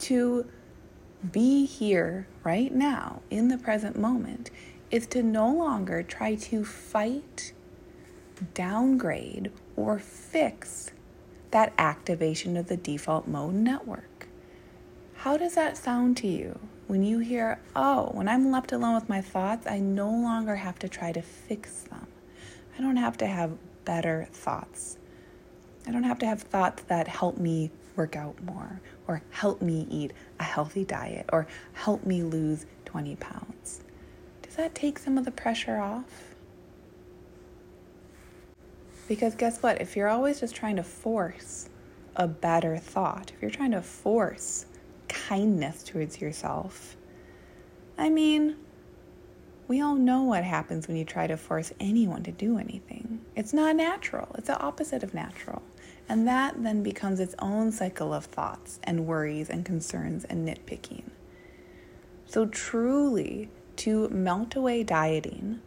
to 0.00 0.46
be 1.32 1.64
here 1.64 2.26
right 2.42 2.72
now 2.72 3.22
in 3.30 3.48
the 3.48 3.58
present 3.58 3.96
moment 3.96 4.50
is 4.90 5.06
to 5.08 5.22
no 5.22 5.48
longer 5.48 6.02
try 6.02 6.34
to 6.34 6.64
fight, 6.64 7.52
downgrade, 8.52 9.52
or 9.76 9.98
fix 9.98 10.90
that 11.52 11.72
activation 11.78 12.56
of 12.56 12.66
the 12.66 12.76
default 12.76 13.26
mode 13.26 13.54
network. 13.54 14.28
How 15.14 15.36
does 15.36 15.54
that 15.54 15.76
sound 15.76 16.16
to 16.18 16.26
you 16.26 16.58
when 16.86 17.02
you 17.02 17.18
hear, 17.18 17.58
oh, 17.74 18.10
when 18.12 18.28
I'm 18.28 18.50
left 18.50 18.72
alone 18.72 18.94
with 18.94 19.08
my 19.08 19.20
thoughts, 19.20 19.66
I 19.66 19.78
no 19.80 20.08
longer 20.10 20.54
have 20.56 20.78
to 20.80 20.88
try 20.88 21.12
to 21.12 21.22
fix 21.22 21.82
them? 21.82 22.06
I 22.78 22.82
don't 22.82 22.96
have 22.96 23.16
to 23.18 23.26
have 23.26 23.52
better 23.84 24.28
thoughts. 24.32 24.98
I 25.86 25.90
don't 25.90 26.04
have 26.04 26.18
to 26.20 26.26
have 26.26 26.42
thoughts 26.42 26.82
that 26.84 27.08
help 27.08 27.38
me 27.38 27.70
work 27.96 28.14
out 28.14 28.40
more 28.44 28.80
or 29.08 29.22
help 29.30 29.62
me 29.62 29.86
eat 29.90 30.12
a 30.38 30.44
healthy 30.44 30.84
diet 30.84 31.26
or 31.32 31.46
help 31.72 32.04
me 32.04 32.22
lose 32.22 32.66
20 32.84 33.16
pounds. 33.16 33.82
Does 34.42 34.56
that 34.56 34.74
take 34.74 34.98
some 34.98 35.18
of 35.18 35.24
the 35.24 35.30
pressure 35.30 35.78
off? 35.78 36.34
Because 39.08 39.34
guess 39.34 39.62
what? 39.62 39.80
If 39.80 39.96
you're 39.96 40.08
always 40.08 40.40
just 40.40 40.54
trying 40.54 40.76
to 40.76 40.82
force 40.82 41.68
a 42.16 42.26
better 42.26 42.76
thought, 42.76 43.32
if 43.34 43.40
you're 43.40 43.50
trying 43.50 43.70
to 43.72 43.82
force 43.82 44.66
kindness 45.28 45.82
towards 45.82 46.20
yourself, 46.20 46.96
I 47.98 48.08
mean, 48.10 48.56
we 49.68 49.80
all 49.80 49.96
know 49.96 50.22
what 50.22 50.44
happens 50.44 50.86
when 50.86 50.96
you 50.96 51.04
try 51.04 51.26
to 51.26 51.36
force 51.36 51.72
anyone 51.80 52.22
to 52.24 52.32
do 52.32 52.58
anything. 52.58 53.20
It's 53.34 53.52
not 53.52 53.74
natural, 53.74 54.28
it's 54.36 54.46
the 54.46 54.60
opposite 54.60 55.02
of 55.02 55.14
natural. 55.14 55.62
And 56.08 56.28
that 56.28 56.62
then 56.62 56.84
becomes 56.84 57.18
its 57.18 57.34
own 57.40 57.72
cycle 57.72 58.14
of 58.14 58.26
thoughts 58.26 58.78
and 58.84 59.06
worries 59.06 59.50
and 59.50 59.64
concerns 59.64 60.24
and 60.24 60.46
nitpicking. 60.46 61.02
So, 62.26 62.46
truly, 62.46 63.48
to 63.76 64.08
melt 64.10 64.54
away 64.54 64.84
dieting, 64.84 65.60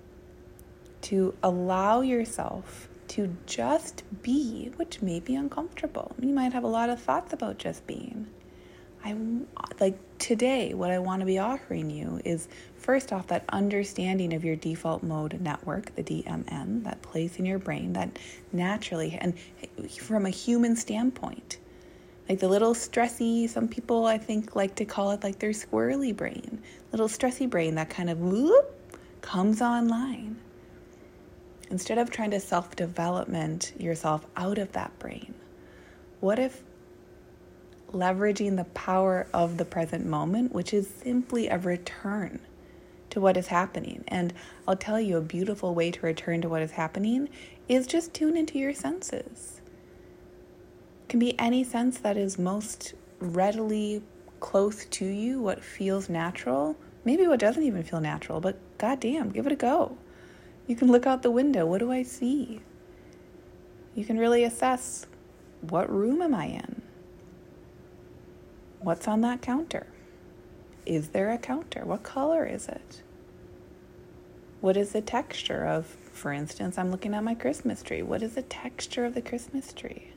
to 1.01 1.35
allow 1.43 1.99
yourself 2.01 2.87
to 3.09 3.35
just 3.45 4.03
be, 4.21 4.71
which 4.77 5.01
may 5.01 5.19
be 5.19 5.35
uncomfortable. 5.35 6.15
You 6.21 6.33
might 6.33 6.53
have 6.53 6.63
a 6.63 6.67
lot 6.67 6.89
of 6.89 7.01
thoughts 7.01 7.33
about 7.33 7.57
just 7.57 7.85
being. 7.85 8.27
I 9.03 9.15
like 9.79 9.97
today, 10.19 10.73
what 10.73 10.91
I 10.91 10.99
want 10.99 11.21
to 11.21 11.25
be 11.25 11.39
offering 11.39 11.89
you 11.89 12.19
is 12.25 12.47
first 12.75 13.13
off 13.13 13.27
that 13.27 13.45
understanding 13.49 14.33
of 14.33 14.43
your 14.43 14.55
default 14.55 15.03
mode 15.03 15.39
network, 15.39 15.95
the 15.95 16.03
DMN, 16.03 16.83
that 16.83 17.01
place 17.01 17.39
in 17.39 17.45
your 17.45 17.59
brain 17.59 17.93
that 17.93 18.19
naturally, 18.51 19.17
and 19.19 19.37
from 19.89 20.25
a 20.25 20.29
human 20.29 20.75
standpoint, 20.75 21.57
like 22.27 22.39
the 22.39 22.47
little 22.47 22.73
stressy, 22.73 23.49
some 23.49 23.67
people 23.67 24.05
I 24.05 24.17
think 24.17 24.55
like 24.55 24.75
to 24.75 24.85
call 24.85 25.11
it 25.11 25.23
like 25.23 25.39
their 25.39 25.51
squirrely 25.51 26.15
brain, 26.15 26.61
little 26.91 27.07
stressy 27.07 27.49
brain 27.49 27.75
that 27.75 27.89
kind 27.89 28.09
of 28.09 28.19
whoop 28.19 28.75
comes 29.21 29.61
online. 29.61 30.37
Instead 31.71 31.99
of 31.99 32.09
trying 32.09 32.31
to 32.31 32.39
self 32.39 32.75
development 32.75 33.73
yourself 33.77 34.25
out 34.35 34.57
of 34.57 34.71
that 34.73 34.97
brain, 34.99 35.33
what 36.19 36.37
if 36.39 36.63
leveraging 37.91 38.57
the 38.57 38.65
power 38.65 39.27
of 39.33 39.57
the 39.57 39.65
present 39.65 40.05
moment, 40.05 40.53
which 40.53 40.73
is 40.73 40.87
simply 40.87 41.47
a 41.47 41.57
return 41.57 42.39
to 43.09 43.19
what 43.19 43.37
is 43.37 43.47
happening? 43.47 44.03
And 44.07 44.33
I'll 44.67 44.75
tell 44.75 44.99
you 44.99 45.17
a 45.17 45.21
beautiful 45.21 45.73
way 45.73 45.91
to 45.91 46.05
return 46.05 46.41
to 46.41 46.49
what 46.49 46.61
is 46.61 46.71
happening 46.71 47.29
is 47.67 47.87
just 47.87 48.13
tune 48.13 48.37
into 48.37 48.57
your 48.57 48.73
senses. 48.73 49.61
It 51.03 51.09
can 51.09 51.19
be 51.19 51.39
any 51.39 51.63
sense 51.63 51.97
that 51.99 52.17
is 52.17 52.37
most 52.37 52.93
readily 53.19 54.01
close 54.39 54.85
to 54.85 55.05
you, 55.05 55.41
what 55.41 55.63
feels 55.63 56.09
natural, 56.09 56.75
maybe 57.03 57.27
what 57.27 57.39
doesn't 57.39 57.63
even 57.63 57.83
feel 57.83 57.99
natural, 57.99 58.39
but 58.39 58.57
goddamn, 58.77 59.29
give 59.31 59.45
it 59.45 59.51
a 59.51 59.55
go. 59.55 59.97
You 60.67 60.75
can 60.75 60.91
look 60.91 61.07
out 61.07 61.23
the 61.23 61.31
window. 61.31 61.65
What 61.65 61.79
do 61.79 61.91
I 61.91 62.03
see? 62.03 62.61
You 63.95 64.05
can 64.05 64.19
really 64.19 64.43
assess 64.43 65.07
what 65.61 65.91
room 65.91 66.21
am 66.21 66.35
I 66.35 66.45
in? 66.45 66.78
What's 68.81 69.07
on 69.07 69.21
that 69.21 69.41
counter? 69.41 69.87
Is 70.85 71.09
there 71.09 71.31
a 71.31 71.37
counter? 71.37 71.83
What 71.85 72.03
color 72.03 72.45
is 72.45 72.67
it? 72.67 73.03
What 74.61 74.77
is 74.77 74.93
the 74.93 75.01
texture 75.01 75.65
of, 75.65 75.85
for 75.85 76.31
instance, 76.31 76.77
I'm 76.77 76.89
looking 76.89 77.13
at 77.13 77.23
my 77.23 77.35
Christmas 77.35 77.83
tree. 77.83 78.01
What 78.01 78.23
is 78.23 78.35
the 78.35 78.41
texture 78.41 79.05
of 79.05 79.15
the 79.15 79.21
Christmas 79.21 79.73
tree? 79.73 80.11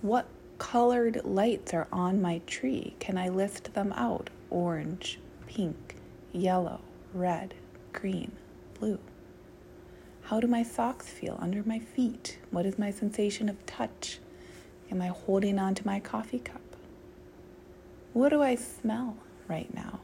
What 0.00 0.26
colored 0.58 1.20
lights 1.24 1.74
are 1.74 1.88
on 1.92 2.22
my 2.22 2.40
tree? 2.46 2.94
Can 3.00 3.18
I 3.18 3.28
list 3.28 3.74
them 3.74 3.92
out? 3.92 4.30
Orange, 4.50 5.18
pink, 5.46 5.96
yellow, 6.32 6.80
red, 7.12 7.54
green, 7.92 8.32
blue. 8.78 8.98
How 10.22 10.40
do 10.40 10.46
my 10.46 10.62
socks 10.62 11.08
feel 11.08 11.38
under 11.40 11.62
my 11.62 11.78
feet? 11.78 12.38
What 12.50 12.66
is 12.66 12.78
my 12.78 12.90
sensation 12.90 13.48
of 13.48 13.64
touch? 13.66 14.18
Am 14.90 15.00
I 15.02 15.08
holding 15.08 15.58
on 15.58 15.74
to 15.74 15.86
my 15.86 16.00
coffee 16.00 16.38
cup? 16.38 16.67
What 18.18 18.30
do 18.30 18.42
I 18.42 18.56
smell 18.56 19.16
right 19.46 19.72
now? 19.72 20.00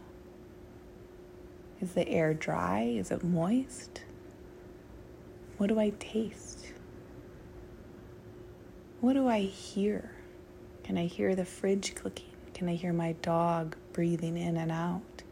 Is 1.80 1.94
the 1.94 2.08
air 2.08 2.32
dry? 2.32 2.82
Is 2.82 3.10
it 3.10 3.24
moist? 3.24 4.02
What 5.58 5.66
do 5.66 5.80
I 5.80 5.90
taste? 5.98 6.64
What 9.00 9.14
do 9.14 9.26
I 9.26 9.40
hear? 9.40 10.12
Can 10.84 10.96
I 10.96 11.06
hear 11.06 11.34
the 11.34 11.44
fridge 11.44 11.96
clicking? 11.96 12.30
Can 12.54 12.68
I 12.68 12.76
hear 12.76 12.92
my 12.92 13.14
dog 13.14 13.74
breathing 13.92 14.36
in 14.36 14.58
and 14.58 14.70
out? 14.70 15.24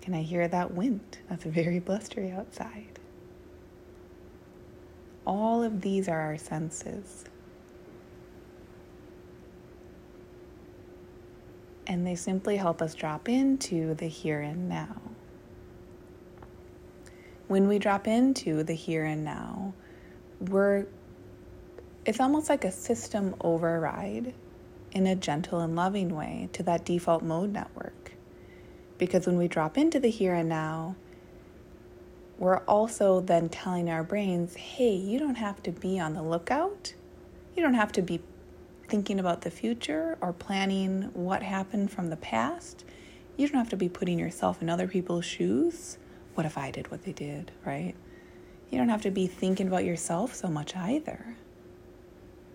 Can 0.00 0.14
I 0.14 0.22
hear 0.22 0.48
that 0.48 0.72
wind 0.72 1.18
that's 1.28 1.44
very 1.44 1.80
blustery 1.80 2.30
outside? 2.30 2.98
All 5.26 5.62
of 5.62 5.82
these 5.82 6.08
are 6.08 6.18
our 6.18 6.38
senses. 6.38 7.26
And 11.88 12.06
they 12.06 12.14
simply 12.14 12.56
help 12.56 12.80
us 12.80 12.94
drop 12.94 13.28
into 13.28 13.94
the 13.94 14.06
here 14.06 14.40
and 14.40 14.68
now. 14.68 15.00
When 17.48 17.66
we 17.66 17.78
drop 17.78 18.06
into 18.06 18.62
the 18.62 18.74
here 18.74 19.06
and 19.06 19.24
now, 19.24 19.72
we're 20.38 20.86
it's 22.04 22.20
almost 22.20 22.48
like 22.48 22.64
a 22.64 22.70
system 22.70 23.34
override 23.40 24.34
in 24.92 25.06
a 25.06 25.16
gentle 25.16 25.60
and 25.60 25.76
loving 25.76 26.14
way 26.14 26.48
to 26.52 26.62
that 26.62 26.84
default 26.84 27.22
mode 27.22 27.52
network. 27.52 28.12
Because 28.96 29.26
when 29.26 29.36
we 29.36 29.48
drop 29.48 29.76
into 29.76 30.00
the 30.00 30.10
here 30.10 30.34
and 30.34 30.48
now, 30.48 30.96
we're 32.38 32.58
also 32.60 33.20
then 33.20 33.48
telling 33.48 33.90
our 33.90 34.02
brains, 34.02 34.54
hey, 34.54 34.94
you 34.94 35.18
don't 35.18 35.34
have 35.34 35.62
to 35.64 35.72
be 35.72 35.98
on 35.98 36.14
the 36.14 36.22
lookout. 36.22 36.94
You 37.56 37.62
don't 37.62 37.74
have 37.74 37.92
to 37.92 38.02
be 38.02 38.20
thinking 38.88 39.20
about 39.20 39.42
the 39.42 39.50
future 39.50 40.16
or 40.20 40.32
planning 40.32 41.10
what 41.12 41.42
happened 41.42 41.90
from 41.90 42.10
the 42.10 42.16
past. 42.16 42.84
You 43.36 43.46
don't 43.46 43.58
have 43.58 43.68
to 43.70 43.76
be 43.76 43.88
putting 43.88 44.18
yourself 44.18 44.62
in 44.62 44.70
other 44.70 44.88
people's 44.88 45.24
shoes. 45.24 45.98
What 46.34 46.46
if 46.46 46.58
I 46.58 46.70
did 46.70 46.90
what 46.90 47.04
they 47.04 47.12
did, 47.12 47.52
right? 47.64 47.94
You 48.70 48.78
don't 48.78 48.88
have 48.88 49.02
to 49.02 49.10
be 49.10 49.26
thinking 49.26 49.68
about 49.68 49.84
yourself 49.84 50.34
so 50.34 50.48
much 50.48 50.74
either. 50.76 51.36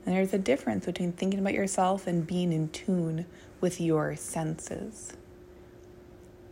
And 0.06 0.16
there's 0.16 0.34
a 0.34 0.38
difference 0.38 0.86
between 0.86 1.14
thinking 1.14 1.40
about 1.40 1.54
yourself 1.54 2.08
and 2.08 2.28
being 2.28 2.52
in 2.52 2.70
tune 2.70 3.26
with 3.62 3.80
your 3.80 4.16
senses. 4.16 5.14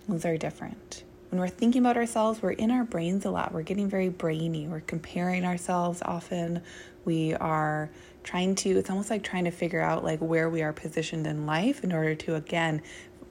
Those 0.07 0.25
are 0.25 0.38
different. 0.38 1.03
When 1.31 1.39
we're 1.39 1.47
thinking 1.47 1.81
about 1.81 1.95
ourselves, 1.95 2.41
we're 2.41 2.51
in 2.51 2.71
our 2.71 2.83
brains 2.83 3.23
a 3.23 3.31
lot. 3.31 3.53
We're 3.53 3.61
getting 3.61 3.88
very 3.88 4.09
brainy. 4.09 4.67
We're 4.67 4.81
comparing 4.81 5.45
ourselves 5.45 6.01
often. 6.03 6.61
We 7.05 7.33
are 7.35 7.89
trying 8.25 8.55
to, 8.55 8.77
it's 8.77 8.89
almost 8.89 9.09
like 9.09 9.23
trying 9.23 9.45
to 9.45 9.51
figure 9.51 9.79
out 9.79 10.03
like 10.03 10.19
where 10.19 10.50
we 10.50 10.61
are 10.61 10.73
positioned 10.73 11.25
in 11.25 11.45
life 11.45 11.85
in 11.85 11.93
order 11.93 12.15
to 12.15 12.35
again 12.35 12.81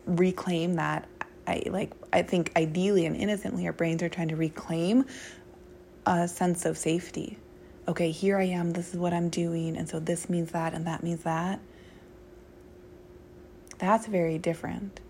reclaim 0.07 0.75
that 0.75 1.07
I 1.47 1.63
like 1.67 1.93
I 2.11 2.23
think 2.23 2.53
ideally 2.57 3.05
and 3.05 3.15
innocently 3.15 3.67
our 3.67 3.73
brains 3.73 4.03
are 4.03 4.09
trying 4.09 4.29
to 4.29 4.37
reclaim 4.37 5.05
a 6.07 6.27
sense 6.27 6.65
of 6.65 6.79
safety. 6.79 7.37
Okay, 7.87 8.11
here 8.11 8.39
I 8.39 8.45
am, 8.45 8.73
this 8.73 8.95
is 8.95 8.97
what 8.99 9.13
I'm 9.13 9.29
doing, 9.29 9.77
and 9.77 9.87
so 9.87 10.01
this 10.01 10.31
means 10.31 10.53
that 10.53 10.73
and 10.73 10.87
that 10.87 11.03
means 11.03 11.23
that. 11.25 11.61
That's 13.79 14.07
very 14.07 14.39
different 14.39 15.01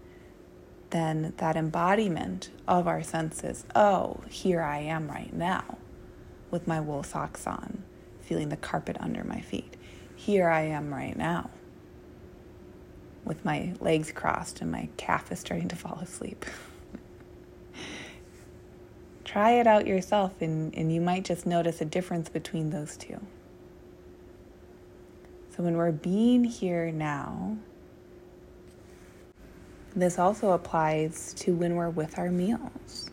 than 0.90 1.32
that 1.38 1.56
embodiment 1.56 2.50
of 2.68 2.86
our 2.86 3.02
senses. 3.02 3.64
Oh, 3.74 4.20
here 4.28 4.62
I 4.62 4.80
am 4.80 5.08
right 5.08 5.32
now 5.32 5.78
with 6.50 6.66
my 6.66 6.80
wool 6.80 7.02
socks 7.02 7.46
on, 7.46 7.82
feeling 8.20 8.48
the 8.48 8.56
carpet 8.56 8.96
under 9.00 9.24
my 9.24 9.40
feet. 9.40 9.76
Here 10.16 10.48
I 10.48 10.62
am 10.62 10.92
right 10.92 11.16
now 11.16 11.50
with 13.24 13.44
my 13.44 13.74
legs 13.80 14.12
crossed 14.12 14.60
and 14.60 14.70
my 14.70 14.88
calf 14.96 15.30
is 15.30 15.38
starting 15.38 15.68
to 15.68 15.76
fall 15.76 15.98
asleep. 16.02 16.44
Try 19.24 19.52
it 19.52 19.66
out 19.66 19.86
yourself, 19.86 20.42
and, 20.42 20.74
and 20.74 20.92
you 20.92 21.00
might 21.00 21.24
just 21.24 21.46
notice 21.46 21.80
a 21.80 21.84
difference 21.84 22.28
between 22.28 22.70
those 22.70 22.96
two. 22.96 23.20
So, 25.54 25.62
when 25.62 25.76
we're 25.76 25.92
being 25.92 26.42
here 26.42 26.90
now, 26.90 27.56
this 29.94 30.18
also 30.18 30.52
applies 30.52 31.34
to 31.34 31.54
when 31.54 31.74
we're 31.74 31.90
with 31.90 32.18
our 32.18 32.30
meals. 32.30 33.10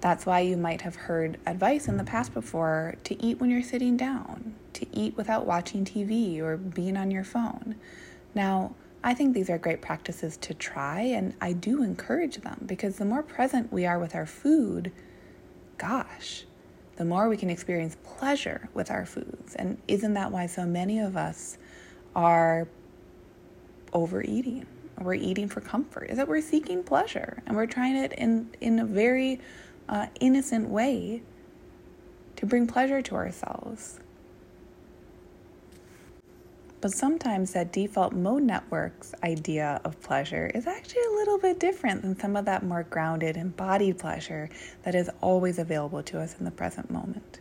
That's 0.00 0.26
why 0.26 0.40
you 0.40 0.56
might 0.56 0.82
have 0.82 0.94
heard 0.94 1.38
advice 1.46 1.88
in 1.88 1.96
the 1.96 2.04
past 2.04 2.34
before 2.34 2.96
to 3.04 3.22
eat 3.24 3.40
when 3.40 3.50
you're 3.50 3.62
sitting 3.62 3.96
down, 3.96 4.54
to 4.74 4.86
eat 4.94 5.16
without 5.16 5.46
watching 5.46 5.84
TV 5.84 6.40
or 6.40 6.56
being 6.56 6.96
on 6.96 7.10
your 7.10 7.24
phone. 7.24 7.76
Now, 8.34 8.74
I 9.02 9.14
think 9.14 9.34
these 9.34 9.50
are 9.50 9.58
great 9.58 9.80
practices 9.80 10.36
to 10.38 10.54
try, 10.54 11.00
and 11.00 11.34
I 11.40 11.52
do 11.52 11.82
encourage 11.82 12.36
them 12.36 12.64
because 12.66 12.96
the 12.96 13.04
more 13.04 13.22
present 13.22 13.72
we 13.72 13.86
are 13.86 13.98
with 13.98 14.14
our 14.14 14.26
food, 14.26 14.92
gosh, 15.78 16.44
the 16.96 17.04
more 17.04 17.28
we 17.28 17.36
can 17.36 17.50
experience 17.50 17.96
pleasure 18.04 18.68
with 18.72 18.90
our 18.90 19.04
foods. 19.04 19.54
And 19.54 19.78
isn't 19.88 20.14
that 20.14 20.30
why 20.30 20.46
so 20.46 20.64
many 20.64 21.00
of 21.00 21.16
us 21.16 21.58
are 22.14 22.68
overeating? 23.92 24.66
We're 25.00 25.14
eating 25.14 25.48
for 25.48 25.60
comfort, 25.60 26.10
is 26.10 26.16
that 26.16 26.28
we're 26.28 26.40
seeking 26.40 26.82
pleasure 26.82 27.42
and 27.46 27.56
we're 27.56 27.66
trying 27.66 27.96
it 27.96 28.12
in, 28.12 28.48
in 28.60 28.78
a 28.78 28.84
very 28.84 29.40
uh, 29.88 30.06
innocent 30.20 30.68
way 30.68 31.22
to 32.36 32.46
bring 32.46 32.66
pleasure 32.66 33.02
to 33.02 33.14
ourselves. 33.14 34.00
But 36.80 36.92
sometimes 36.92 37.52
that 37.52 37.72
default 37.72 38.12
mode 38.12 38.42
network's 38.42 39.14
idea 39.22 39.80
of 39.84 39.98
pleasure 40.02 40.50
is 40.54 40.66
actually 40.66 41.02
a 41.02 41.14
little 41.14 41.38
bit 41.38 41.58
different 41.58 42.02
than 42.02 42.18
some 42.18 42.36
of 42.36 42.44
that 42.44 42.62
more 42.62 42.82
grounded, 42.82 43.38
embodied 43.38 43.98
pleasure 43.98 44.50
that 44.82 44.94
is 44.94 45.08
always 45.22 45.58
available 45.58 46.02
to 46.02 46.20
us 46.20 46.38
in 46.38 46.44
the 46.44 46.50
present 46.50 46.90
moment. 46.90 47.40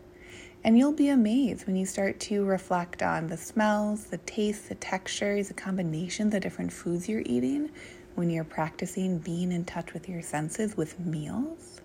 And 0.66 0.78
you'll 0.78 0.94
be 0.94 1.10
amazed 1.10 1.68
when 1.68 1.76
you 1.76 1.86
start 1.86 2.22
to 2.22 2.46
reflect 2.46 3.04
on 3.04 3.28
the 3.28 3.36
smells, 3.36 4.06
the 4.06 4.18
tastes, 4.20 4.70
the 4.70 4.76
textures, 4.76 5.50
the 5.50 5.54
combinations 5.54 6.34
of 6.34 6.42
different 6.42 6.72
foods 6.72 7.10
you're 7.10 7.24
eating 7.26 7.70
when 8.16 8.30
you're 8.30 8.46
practicing 8.46 9.18
being 9.18 9.52
in 9.52 9.66
touch 9.66 9.94
with 9.94 10.08
your 10.08 10.22
senses 10.22 10.78
with 10.78 10.98
meals. 11.02 11.82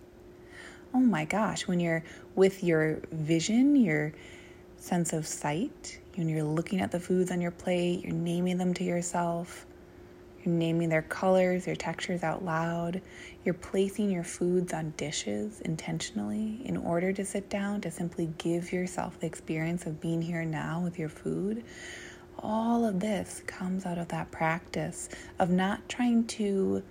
Oh 0.95 1.01
my 1.01 1.25
gosh, 1.25 1.67
when 1.67 1.81
you're 1.81 2.05
with 2.37 2.63
your 2.63 3.01
vision, 3.11 3.75
your 3.75 4.13
sense 4.77 5.13
of 5.13 5.27
sight, 5.27 5.99
when 6.15 6.29
you're 6.29 6.45
looking 6.45 6.81
at 6.81 6.93
the 6.93 7.01
foods 7.01 7.33
on 7.33 7.41
your 7.41 7.51
plate, 7.51 8.05
you're 8.05 8.13
naming 8.13 8.59
them 8.59 8.75
to 8.75 8.85
yourself, 8.85 9.67
you're 10.45 10.55
naming 10.55 10.89
their 10.89 11.03
colors, 11.03 11.65
their 11.65 11.77
textures 11.77 12.23
out 12.23 12.45
loud, 12.45 13.01
you're 13.45 13.55
placing 13.55 14.11
your 14.11 14.25
foods 14.25 14.73
on 14.73 14.93
dishes 14.97 15.61
intentionally 15.63 16.61
in 16.65 16.77
order 16.77 17.13
to 17.13 17.25
sit 17.25 17.49
down 17.49 17.81
to 17.83 17.91
simply 17.91 18.33
give 18.39 18.73
yourself 18.73 19.19
the 19.21 19.27
experience 19.27 19.87
of 19.87 20.01
being 20.01 20.23
here 20.23 20.45
now 20.45 20.81
with 20.81 20.99
your 20.99 21.09
food. 21.09 21.65
All 22.39 22.85
of 22.85 23.01
this 23.01 23.43
comes 23.47 23.85
out 23.85 23.99
of 23.99 24.09
that 24.09 24.31
practice 24.31 25.09
of 25.39 25.51
not 25.51 25.89
trying 25.89 26.27
to 26.29 26.83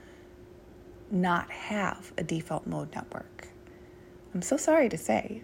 not 1.09 1.49
have 1.49 2.11
a 2.17 2.23
default 2.23 2.67
mode 2.67 2.93
network 2.93 3.47
I'm 4.37 4.43
so 4.43 4.55
sorry 4.55 4.87
to 4.89 4.97
say. 4.99 5.41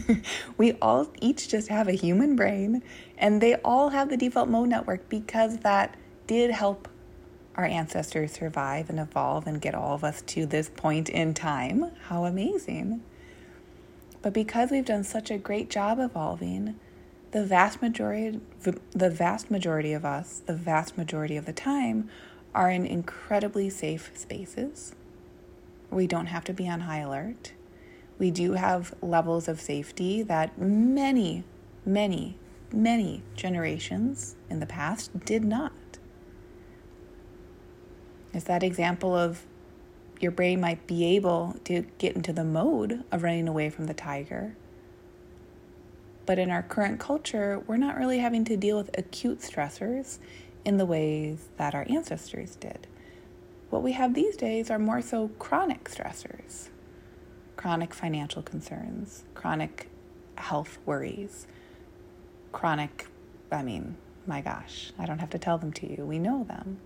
we 0.58 0.74
all 0.74 1.08
each 1.20 1.48
just 1.48 1.66
have 1.70 1.88
a 1.88 1.92
human 1.92 2.36
brain, 2.36 2.84
and 3.16 3.40
they 3.40 3.56
all 3.56 3.88
have 3.88 4.10
the 4.10 4.16
default 4.16 4.48
mode 4.48 4.68
network 4.68 5.08
because 5.08 5.58
that 5.58 5.96
did 6.28 6.52
help 6.52 6.88
our 7.58 7.66
ancestors 7.66 8.32
survive 8.32 8.88
and 8.88 8.98
evolve 8.98 9.46
and 9.46 9.60
get 9.60 9.74
all 9.74 9.94
of 9.94 10.02
us 10.02 10.22
to 10.22 10.46
this 10.46 10.70
point 10.70 11.10
in 11.10 11.34
time. 11.34 11.90
How 12.04 12.24
amazing! 12.24 13.02
But 14.22 14.32
because 14.32 14.70
we've 14.70 14.86
done 14.86 15.04
such 15.04 15.30
a 15.30 15.36
great 15.36 15.68
job 15.68 15.98
evolving, 15.98 16.80
the 17.32 17.44
vast 17.44 17.82
majority 17.82 18.40
the 18.92 19.10
vast 19.10 19.50
majority 19.50 19.92
of 19.92 20.06
us, 20.06 20.40
the 20.46 20.54
vast 20.54 20.96
majority 20.96 21.36
of 21.36 21.44
the 21.44 21.52
time, 21.52 22.08
are 22.54 22.70
in 22.70 22.86
incredibly 22.86 23.68
safe 23.68 24.10
spaces. 24.14 24.94
We 25.90 26.06
don't 26.06 26.26
have 26.26 26.44
to 26.44 26.54
be 26.54 26.66
on 26.66 26.80
high 26.80 27.00
alert 27.00 27.52
we 28.18 28.30
do 28.30 28.54
have 28.54 28.94
levels 29.00 29.48
of 29.48 29.60
safety 29.60 30.22
that 30.22 30.58
many, 30.58 31.44
many, 31.86 32.36
many 32.72 33.22
generations 33.36 34.34
in 34.50 34.60
the 34.60 34.66
past 34.66 35.24
did 35.24 35.44
not. 35.44 35.72
It's 38.32 38.44
that 38.44 38.62
example 38.62 39.14
of 39.14 39.44
your 40.20 40.32
brain 40.32 40.60
might 40.60 40.86
be 40.86 41.16
able 41.16 41.56
to 41.64 41.82
get 41.98 42.16
into 42.16 42.32
the 42.32 42.44
mode 42.44 43.04
of 43.10 43.22
running 43.22 43.48
away 43.48 43.70
from 43.70 43.86
the 43.86 43.94
tiger. 43.94 44.56
But 46.26 46.38
in 46.38 46.50
our 46.50 46.62
current 46.62 47.00
culture, 47.00 47.62
we're 47.66 47.76
not 47.76 47.96
really 47.96 48.18
having 48.18 48.44
to 48.46 48.56
deal 48.56 48.76
with 48.76 48.90
acute 48.98 49.40
stressors 49.40 50.18
in 50.64 50.76
the 50.76 50.84
ways 50.84 51.48
that 51.56 51.74
our 51.74 51.86
ancestors 51.88 52.56
did. 52.56 52.86
What 53.70 53.82
we 53.82 53.92
have 53.92 54.14
these 54.14 54.36
days 54.36 54.70
are 54.70 54.78
more 54.78 55.00
so 55.02 55.28
chronic 55.38 55.84
stressors 55.84 56.68
chronic 57.56 57.92
financial 57.92 58.40
concerns, 58.40 59.24
chronic 59.34 59.88
health 60.36 60.78
worries, 60.86 61.48
chronic, 62.52 63.08
I 63.50 63.62
mean, 63.64 63.96
my 64.26 64.40
gosh, 64.40 64.92
I 64.96 65.06
don't 65.06 65.18
have 65.18 65.30
to 65.30 65.38
tell 65.38 65.58
them 65.58 65.72
to 65.72 65.90
you. 65.90 66.04
We 66.04 66.20
know 66.20 66.44
them. 66.44 66.78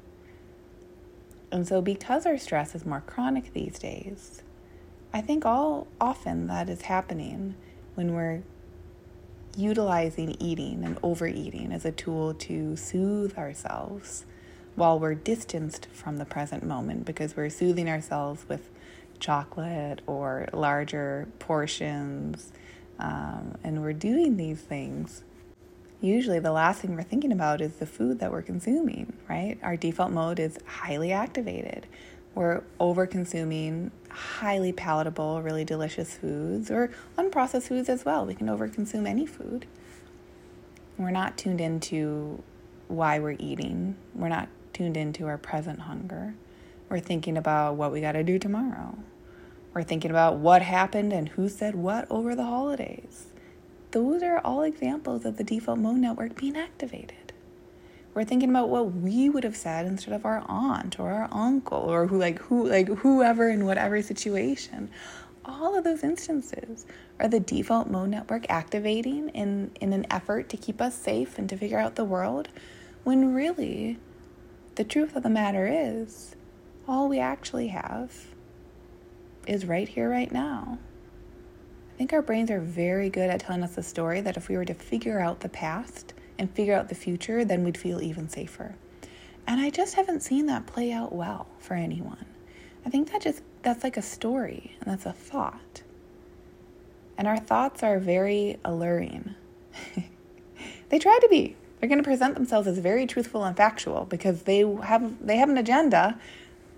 And 1.52 1.68
so, 1.68 1.82
because 1.82 2.24
our 2.24 2.38
stress 2.38 2.74
is 2.74 2.86
more 2.86 3.02
chronic 3.06 3.52
these 3.52 3.78
days, 3.78 4.42
I 5.12 5.20
think 5.20 5.44
all 5.44 5.86
often 6.00 6.46
that 6.46 6.70
is 6.70 6.82
happening 6.82 7.54
when 7.94 8.14
we're 8.14 8.42
utilizing 9.56 10.34
eating 10.40 10.82
and 10.82 10.98
overeating 11.02 11.70
as 11.70 11.84
a 11.84 11.92
tool 11.92 12.32
to 12.32 12.74
soothe 12.74 13.36
ourselves 13.36 14.24
while 14.76 14.98
we're 14.98 15.14
distanced 15.14 15.86
from 15.92 16.16
the 16.16 16.24
present 16.24 16.64
moment 16.64 17.04
because 17.04 17.36
we're 17.36 17.50
soothing 17.50 17.86
ourselves 17.86 18.46
with 18.48 18.70
chocolate 19.20 20.00
or 20.06 20.48
larger 20.54 21.28
portions. 21.38 22.50
Um, 22.98 23.56
and 23.62 23.82
we're 23.82 23.92
doing 23.92 24.38
these 24.38 24.60
things. 24.62 25.22
Usually, 26.02 26.40
the 26.40 26.50
last 26.50 26.80
thing 26.80 26.96
we're 26.96 27.04
thinking 27.04 27.30
about 27.30 27.60
is 27.60 27.74
the 27.76 27.86
food 27.86 28.18
that 28.18 28.32
we're 28.32 28.42
consuming, 28.42 29.12
right? 29.30 29.56
Our 29.62 29.76
default 29.76 30.10
mode 30.10 30.40
is 30.40 30.58
highly 30.66 31.12
activated. 31.12 31.86
We're 32.34 32.64
over 32.80 33.06
consuming 33.06 33.92
highly 34.10 34.72
palatable, 34.72 35.42
really 35.42 35.64
delicious 35.64 36.16
foods 36.16 36.72
or 36.72 36.90
unprocessed 37.16 37.68
foods 37.68 37.88
as 37.88 38.04
well. 38.04 38.26
We 38.26 38.34
can 38.34 38.48
over 38.48 38.66
consume 38.66 39.06
any 39.06 39.26
food. 39.26 39.64
We're 40.98 41.12
not 41.12 41.38
tuned 41.38 41.60
into 41.60 42.42
why 42.88 43.20
we're 43.20 43.36
eating, 43.38 43.96
we're 44.12 44.28
not 44.28 44.48
tuned 44.72 44.96
into 44.96 45.28
our 45.28 45.38
present 45.38 45.82
hunger. 45.82 46.34
We're 46.88 46.98
thinking 46.98 47.36
about 47.38 47.76
what 47.76 47.92
we 47.92 48.00
got 48.00 48.12
to 48.12 48.24
do 48.24 48.40
tomorrow. 48.40 48.98
We're 49.72 49.84
thinking 49.84 50.10
about 50.10 50.38
what 50.38 50.62
happened 50.62 51.12
and 51.12 51.28
who 51.28 51.48
said 51.48 51.76
what 51.76 52.10
over 52.10 52.34
the 52.34 52.44
holidays. 52.44 53.31
Those 53.92 54.22
are 54.22 54.38
all 54.38 54.62
examples 54.62 55.24
of 55.24 55.36
the 55.36 55.44
default 55.44 55.78
mode 55.78 55.98
network 55.98 56.34
being 56.34 56.56
activated. 56.56 57.32
We're 58.14 58.24
thinking 58.24 58.50
about 58.50 58.68
what 58.68 58.92
we 58.92 59.30
would 59.30 59.44
have 59.44 59.56
said 59.56 59.86
instead 59.86 60.12
of 60.14 60.26
our 60.26 60.42
aunt 60.46 60.98
or 60.98 61.10
our 61.10 61.28
uncle 61.30 61.78
or 61.78 62.06
who 62.08 62.18
like 62.18 62.38
who 62.40 62.68
like 62.68 62.88
whoever 62.88 63.48
in 63.48 63.64
whatever 63.64 64.02
situation. 64.02 64.90
all 65.44 65.76
of 65.76 65.84
those 65.84 66.04
instances 66.04 66.86
are 67.18 67.28
the 67.28 67.40
default 67.40 67.88
mode 67.88 68.10
network 68.10 68.46
activating 68.48 69.28
in, 69.30 69.70
in 69.80 69.92
an 69.92 70.06
effort 70.10 70.48
to 70.50 70.56
keep 70.56 70.80
us 70.80 70.94
safe 70.94 71.38
and 71.38 71.48
to 71.48 71.56
figure 71.56 71.78
out 71.78 71.96
the 71.96 72.04
world, 72.04 72.48
when 73.04 73.34
really 73.34 73.98
the 74.76 74.84
truth 74.84 75.16
of 75.16 75.22
the 75.22 75.30
matter 75.30 75.66
is 75.66 76.36
all 76.86 77.08
we 77.08 77.18
actually 77.18 77.68
have 77.68 78.26
is 79.46 79.66
right 79.66 79.88
here, 79.88 80.08
right 80.08 80.32
now. 80.32 80.78
I 82.02 82.04
think 82.04 82.14
our 82.14 82.22
brains 82.22 82.50
are 82.50 82.58
very 82.58 83.08
good 83.08 83.30
at 83.30 83.38
telling 83.38 83.62
us 83.62 83.78
a 83.78 83.82
story 83.84 84.20
that 84.22 84.36
if 84.36 84.48
we 84.48 84.56
were 84.56 84.64
to 84.64 84.74
figure 84.74 85.20
out 85.20 85.38
the 85.38 85.48
past 85.48 86.14
and 86.36 86.50
figure 86.50 86.74
out 86.74 86.88
the 86.88 86.96
future, 86.96 87.44
then 87.44 87.62
we'd 87.62 87.76
feel 87.76 88.02
even 88.02 88.28
safer. 88.28 88.74
And 89.46 89.60
I 89.60 89.70
just 89.70 89.94
haven't 89.94 90.24
seen 90.24 90.46
that 90.46 90.66
play 90.66 90.90
out 90.90 91.12
well 91.12 91.46
for 91.60 91.74
anyone. 91.74 92.24
I 92.84 92.90
think 92.90 93.12
that 93.12 93.22
just 93.22 93.42
that's 93.62 93.84
like 93.84 93.96
a 93.96 94.02
story 94.02 94.76
and 94.80 94.90
that's 94.90 95.06
a 95.06 95.12
thought. 95.12 95.82
And 97.16 97.28
our 97.28 97.38
thoughts 97.38 97.84
are 97.84 98.00
very 98.00 98.58
alluring. 98.64 99.36
they 100.88 100.98
try 100.98 101.16
to 101.22 101.28
be. 101.28 101.54
They're 101.78 101.88
going 101.88 102.02
to 102.02 102.04
present 102.04 102.34
themselves 102.34 102.66
as 102.66 102.78
very 102.78 103.06
truthful 103.06 103.44
and 103.44 103.56
factual 103.56 104.06
because 104.06 104.42
they 104.42 104.66
have 104.82 105.24
they 105.24 105.36
have 105.36 105.50
an 105.50 105.56
agenda 105.56 106.18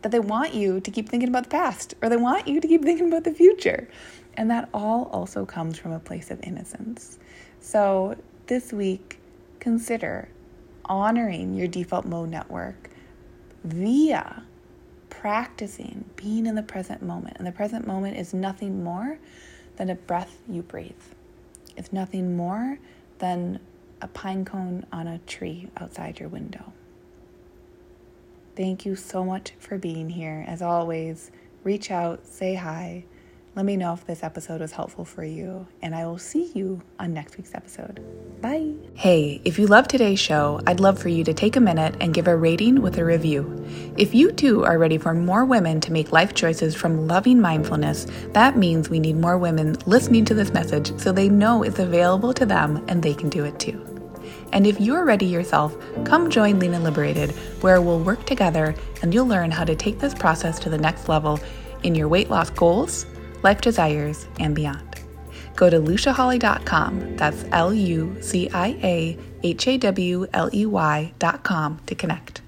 that 0.03 0.13
they 0.13 0.21
want 0.21 0.53
you 0.53 0.81
to 0.81 0.91
keep 0.91 1.09
thinking 1.09 1.31
about 1.31 1.45
the 1.45 1.49
past 1.49 1.95
or 2.03 2.11
they 2.11 2.17
want 2.19 2.47
you 2.47 2.61
to 2.61 2.69
keep 2.69 2.83
thinking 2.83 3.09
about 3.09 3.25
the 3.25 3.33
future. 3.33 3.89
And 4.37 4.51
that 4.51 4.69
all 4.75 5.05
also 5.13 5.45
comes 5.45 5.79
from 5.79 5.93
a 5.93 5.99
place 5.99 6.31
of 6.31 6.43
innocence. 6.43 7.19
So 7.61 8.17
this 8.47 8.73
week, 8.73 9.19
consider 9.61 10.29
honoring 10.85 11.55
your 11.55 11.69
default 11.69 12.05
mode 12.05 12.29
network 12.29 12.91
via 13.63 14.43
practicing 15.09 16.05
being 16.17 16.47
in 16.47 16.55
the 16.55 16.63
present 16.63 17.03
moment. 17.03 17.37
And 17.39 17.47
the 17.47 17.53
present 17.53 17.87
moment 17.87 18.17
is 18.17 18.35
nothing 18.35 18.85
more 18.85 19.19
than 19.77 19.89
a 19.89 19.95
breath 19.95 20.37
you 20.49 20.63
breathe, 20.63 20.93
it's 21.77 21.93
nothing 21.93 22.37
more 22.37 22.79
than 23.19 23.59
a 24.01 24.09
pine 24.09 24.45
cone 24.45 24.85
on 24.93 25.07
a 25.07 25.19
tree 25.21 25.69
outside 25.77 26.21
your 26.21 26.29
window. 26.29 26.73
Thank 28.55 28.85
you 28.85 28.95
so 28.95 29.25
much 29.25 29.53
for 29.59 29.79
being 29.79 30.11
here. 30.11 30.45
As 30.47 30.63
always, 30.63 31.33
reach 31.65 31.91
out, 31.91 32.27
say 32.27 32.55
hi 32.55 33.05
let 33.57 33.65
me 33.65 33.77
know 33.77 33.93
if 33.93 34.05
this 34.05 34.25
episode 34.25 34.61
was 34.61 34.73
helpful 34.73 35.05
for 35.05 35.23
you, 35.23 35.67
and 35.81 35.95
I 35.95 36.07
will 36.07 36.19
see 36.19 36.51
you 36.55 36.83
on 36.99 37.15
next 37.15 37.37
week's 37.37 37.55
episode. 37.55 38.01
Bye. 38.43 38.73
Hey, 38.95 39.41
if 39.45 39.61
you 39.61 39.69
love 39.69 39.87
today's 39.87 40.19
show, 40.19 40.61
I'd 40.67 40.81
love 40.81 40.99
for 40.99 41.09
you 41.09 41.23
to 41.23 41.33
take 41.33 41.55
a 41.55 41.61
minute 41.61 41.95
and 42.01 42.13
give 42.13 42.27
a 42.27 42.37
rating 42.37 42.83
with 42.83 42.99
a 42.99 43.05
review. 43.05 43.65
If 43.97 44.13
you 44.13 44.33
too 44.33 44.65
are 44.65 44.77
ready 44.77 44.99
for 44.99 45.15
more 45.15 45.45
women 45.45 45.81
to 45.83 45.93
make 45.93 46.11
life 46.11 46.35
choices 46.35 46.75
from 46.75 47.07
loving 47.07 47.41
mindfulness, 47.41 48.09
that 48.33 48.59
means 48.59 48.91
we 48.91 48.99
need 48.99 49.17
more 49.17 49.39
women 49.39 49.77
listening 49.87 50.25
to 50.25 50.35
this 50.35 50.53
message 50.53 50.99
so 50.99 51.13
they 51.13 51.29
know 51.29 51.63
it's 51.63 51.79
available 51.79 52.35
to 52.35 52.45
them 52.45 52.85
and 52.89 53.05
they 53.05 53.15
can 53.15 53.29
do 53.29 53.45
it 53.45 53.61
too. 53.61 53.81
And 54.53 54.67
if 54.67 54.81
you're 54.81 55.05
ready 55.05 55.27
yourself, 55.27 55.77
come 56.05 56.29
join 56.29 56.59
Lean 56.59 56.75
and 56.75 56.83
Liberated, 56.83 57.31
where 57.61 57.81
we'll 57.81 58.01
work 58.01 58.27
together 58.27 58.75
and 59.01 59.15
you'll 59.15 59.27
learn 59.27 59.53
how 59.53 59.65
to 59.65 59.77
take 59.77 60.01
this 60.01 60.15
process 60.15 60.59
to 60.61 60.71
the 60.71 60.79
next 60.79 61.09
level 61.09 61.39
in 61.85 61.95
your 61.95 62.09
weight 62.09 62.31
loss 62.31 62.51
goals 62.51 63.07
life 63.45 63.61
desires, 63.61 64.27
and 64.41 64.55
beyond. 64.55 65.01
Go 65.55 65.71
to 65.71 65.79
luciahawley.com, 65.79 67.17
that's 67.17 67.45
L 67.53 67.73
U 67.73 68.17
C 68.21 68.51
I 68.53 68.69
A 68.83 69.19
H 69.45 69.69
A 69.69 69.79
W 69.79 70.27
L 70.33 70.51
E 70.53 70.67
Y.com 70.67 71.79
to 71.87 71.95
connect. 71.95 72.44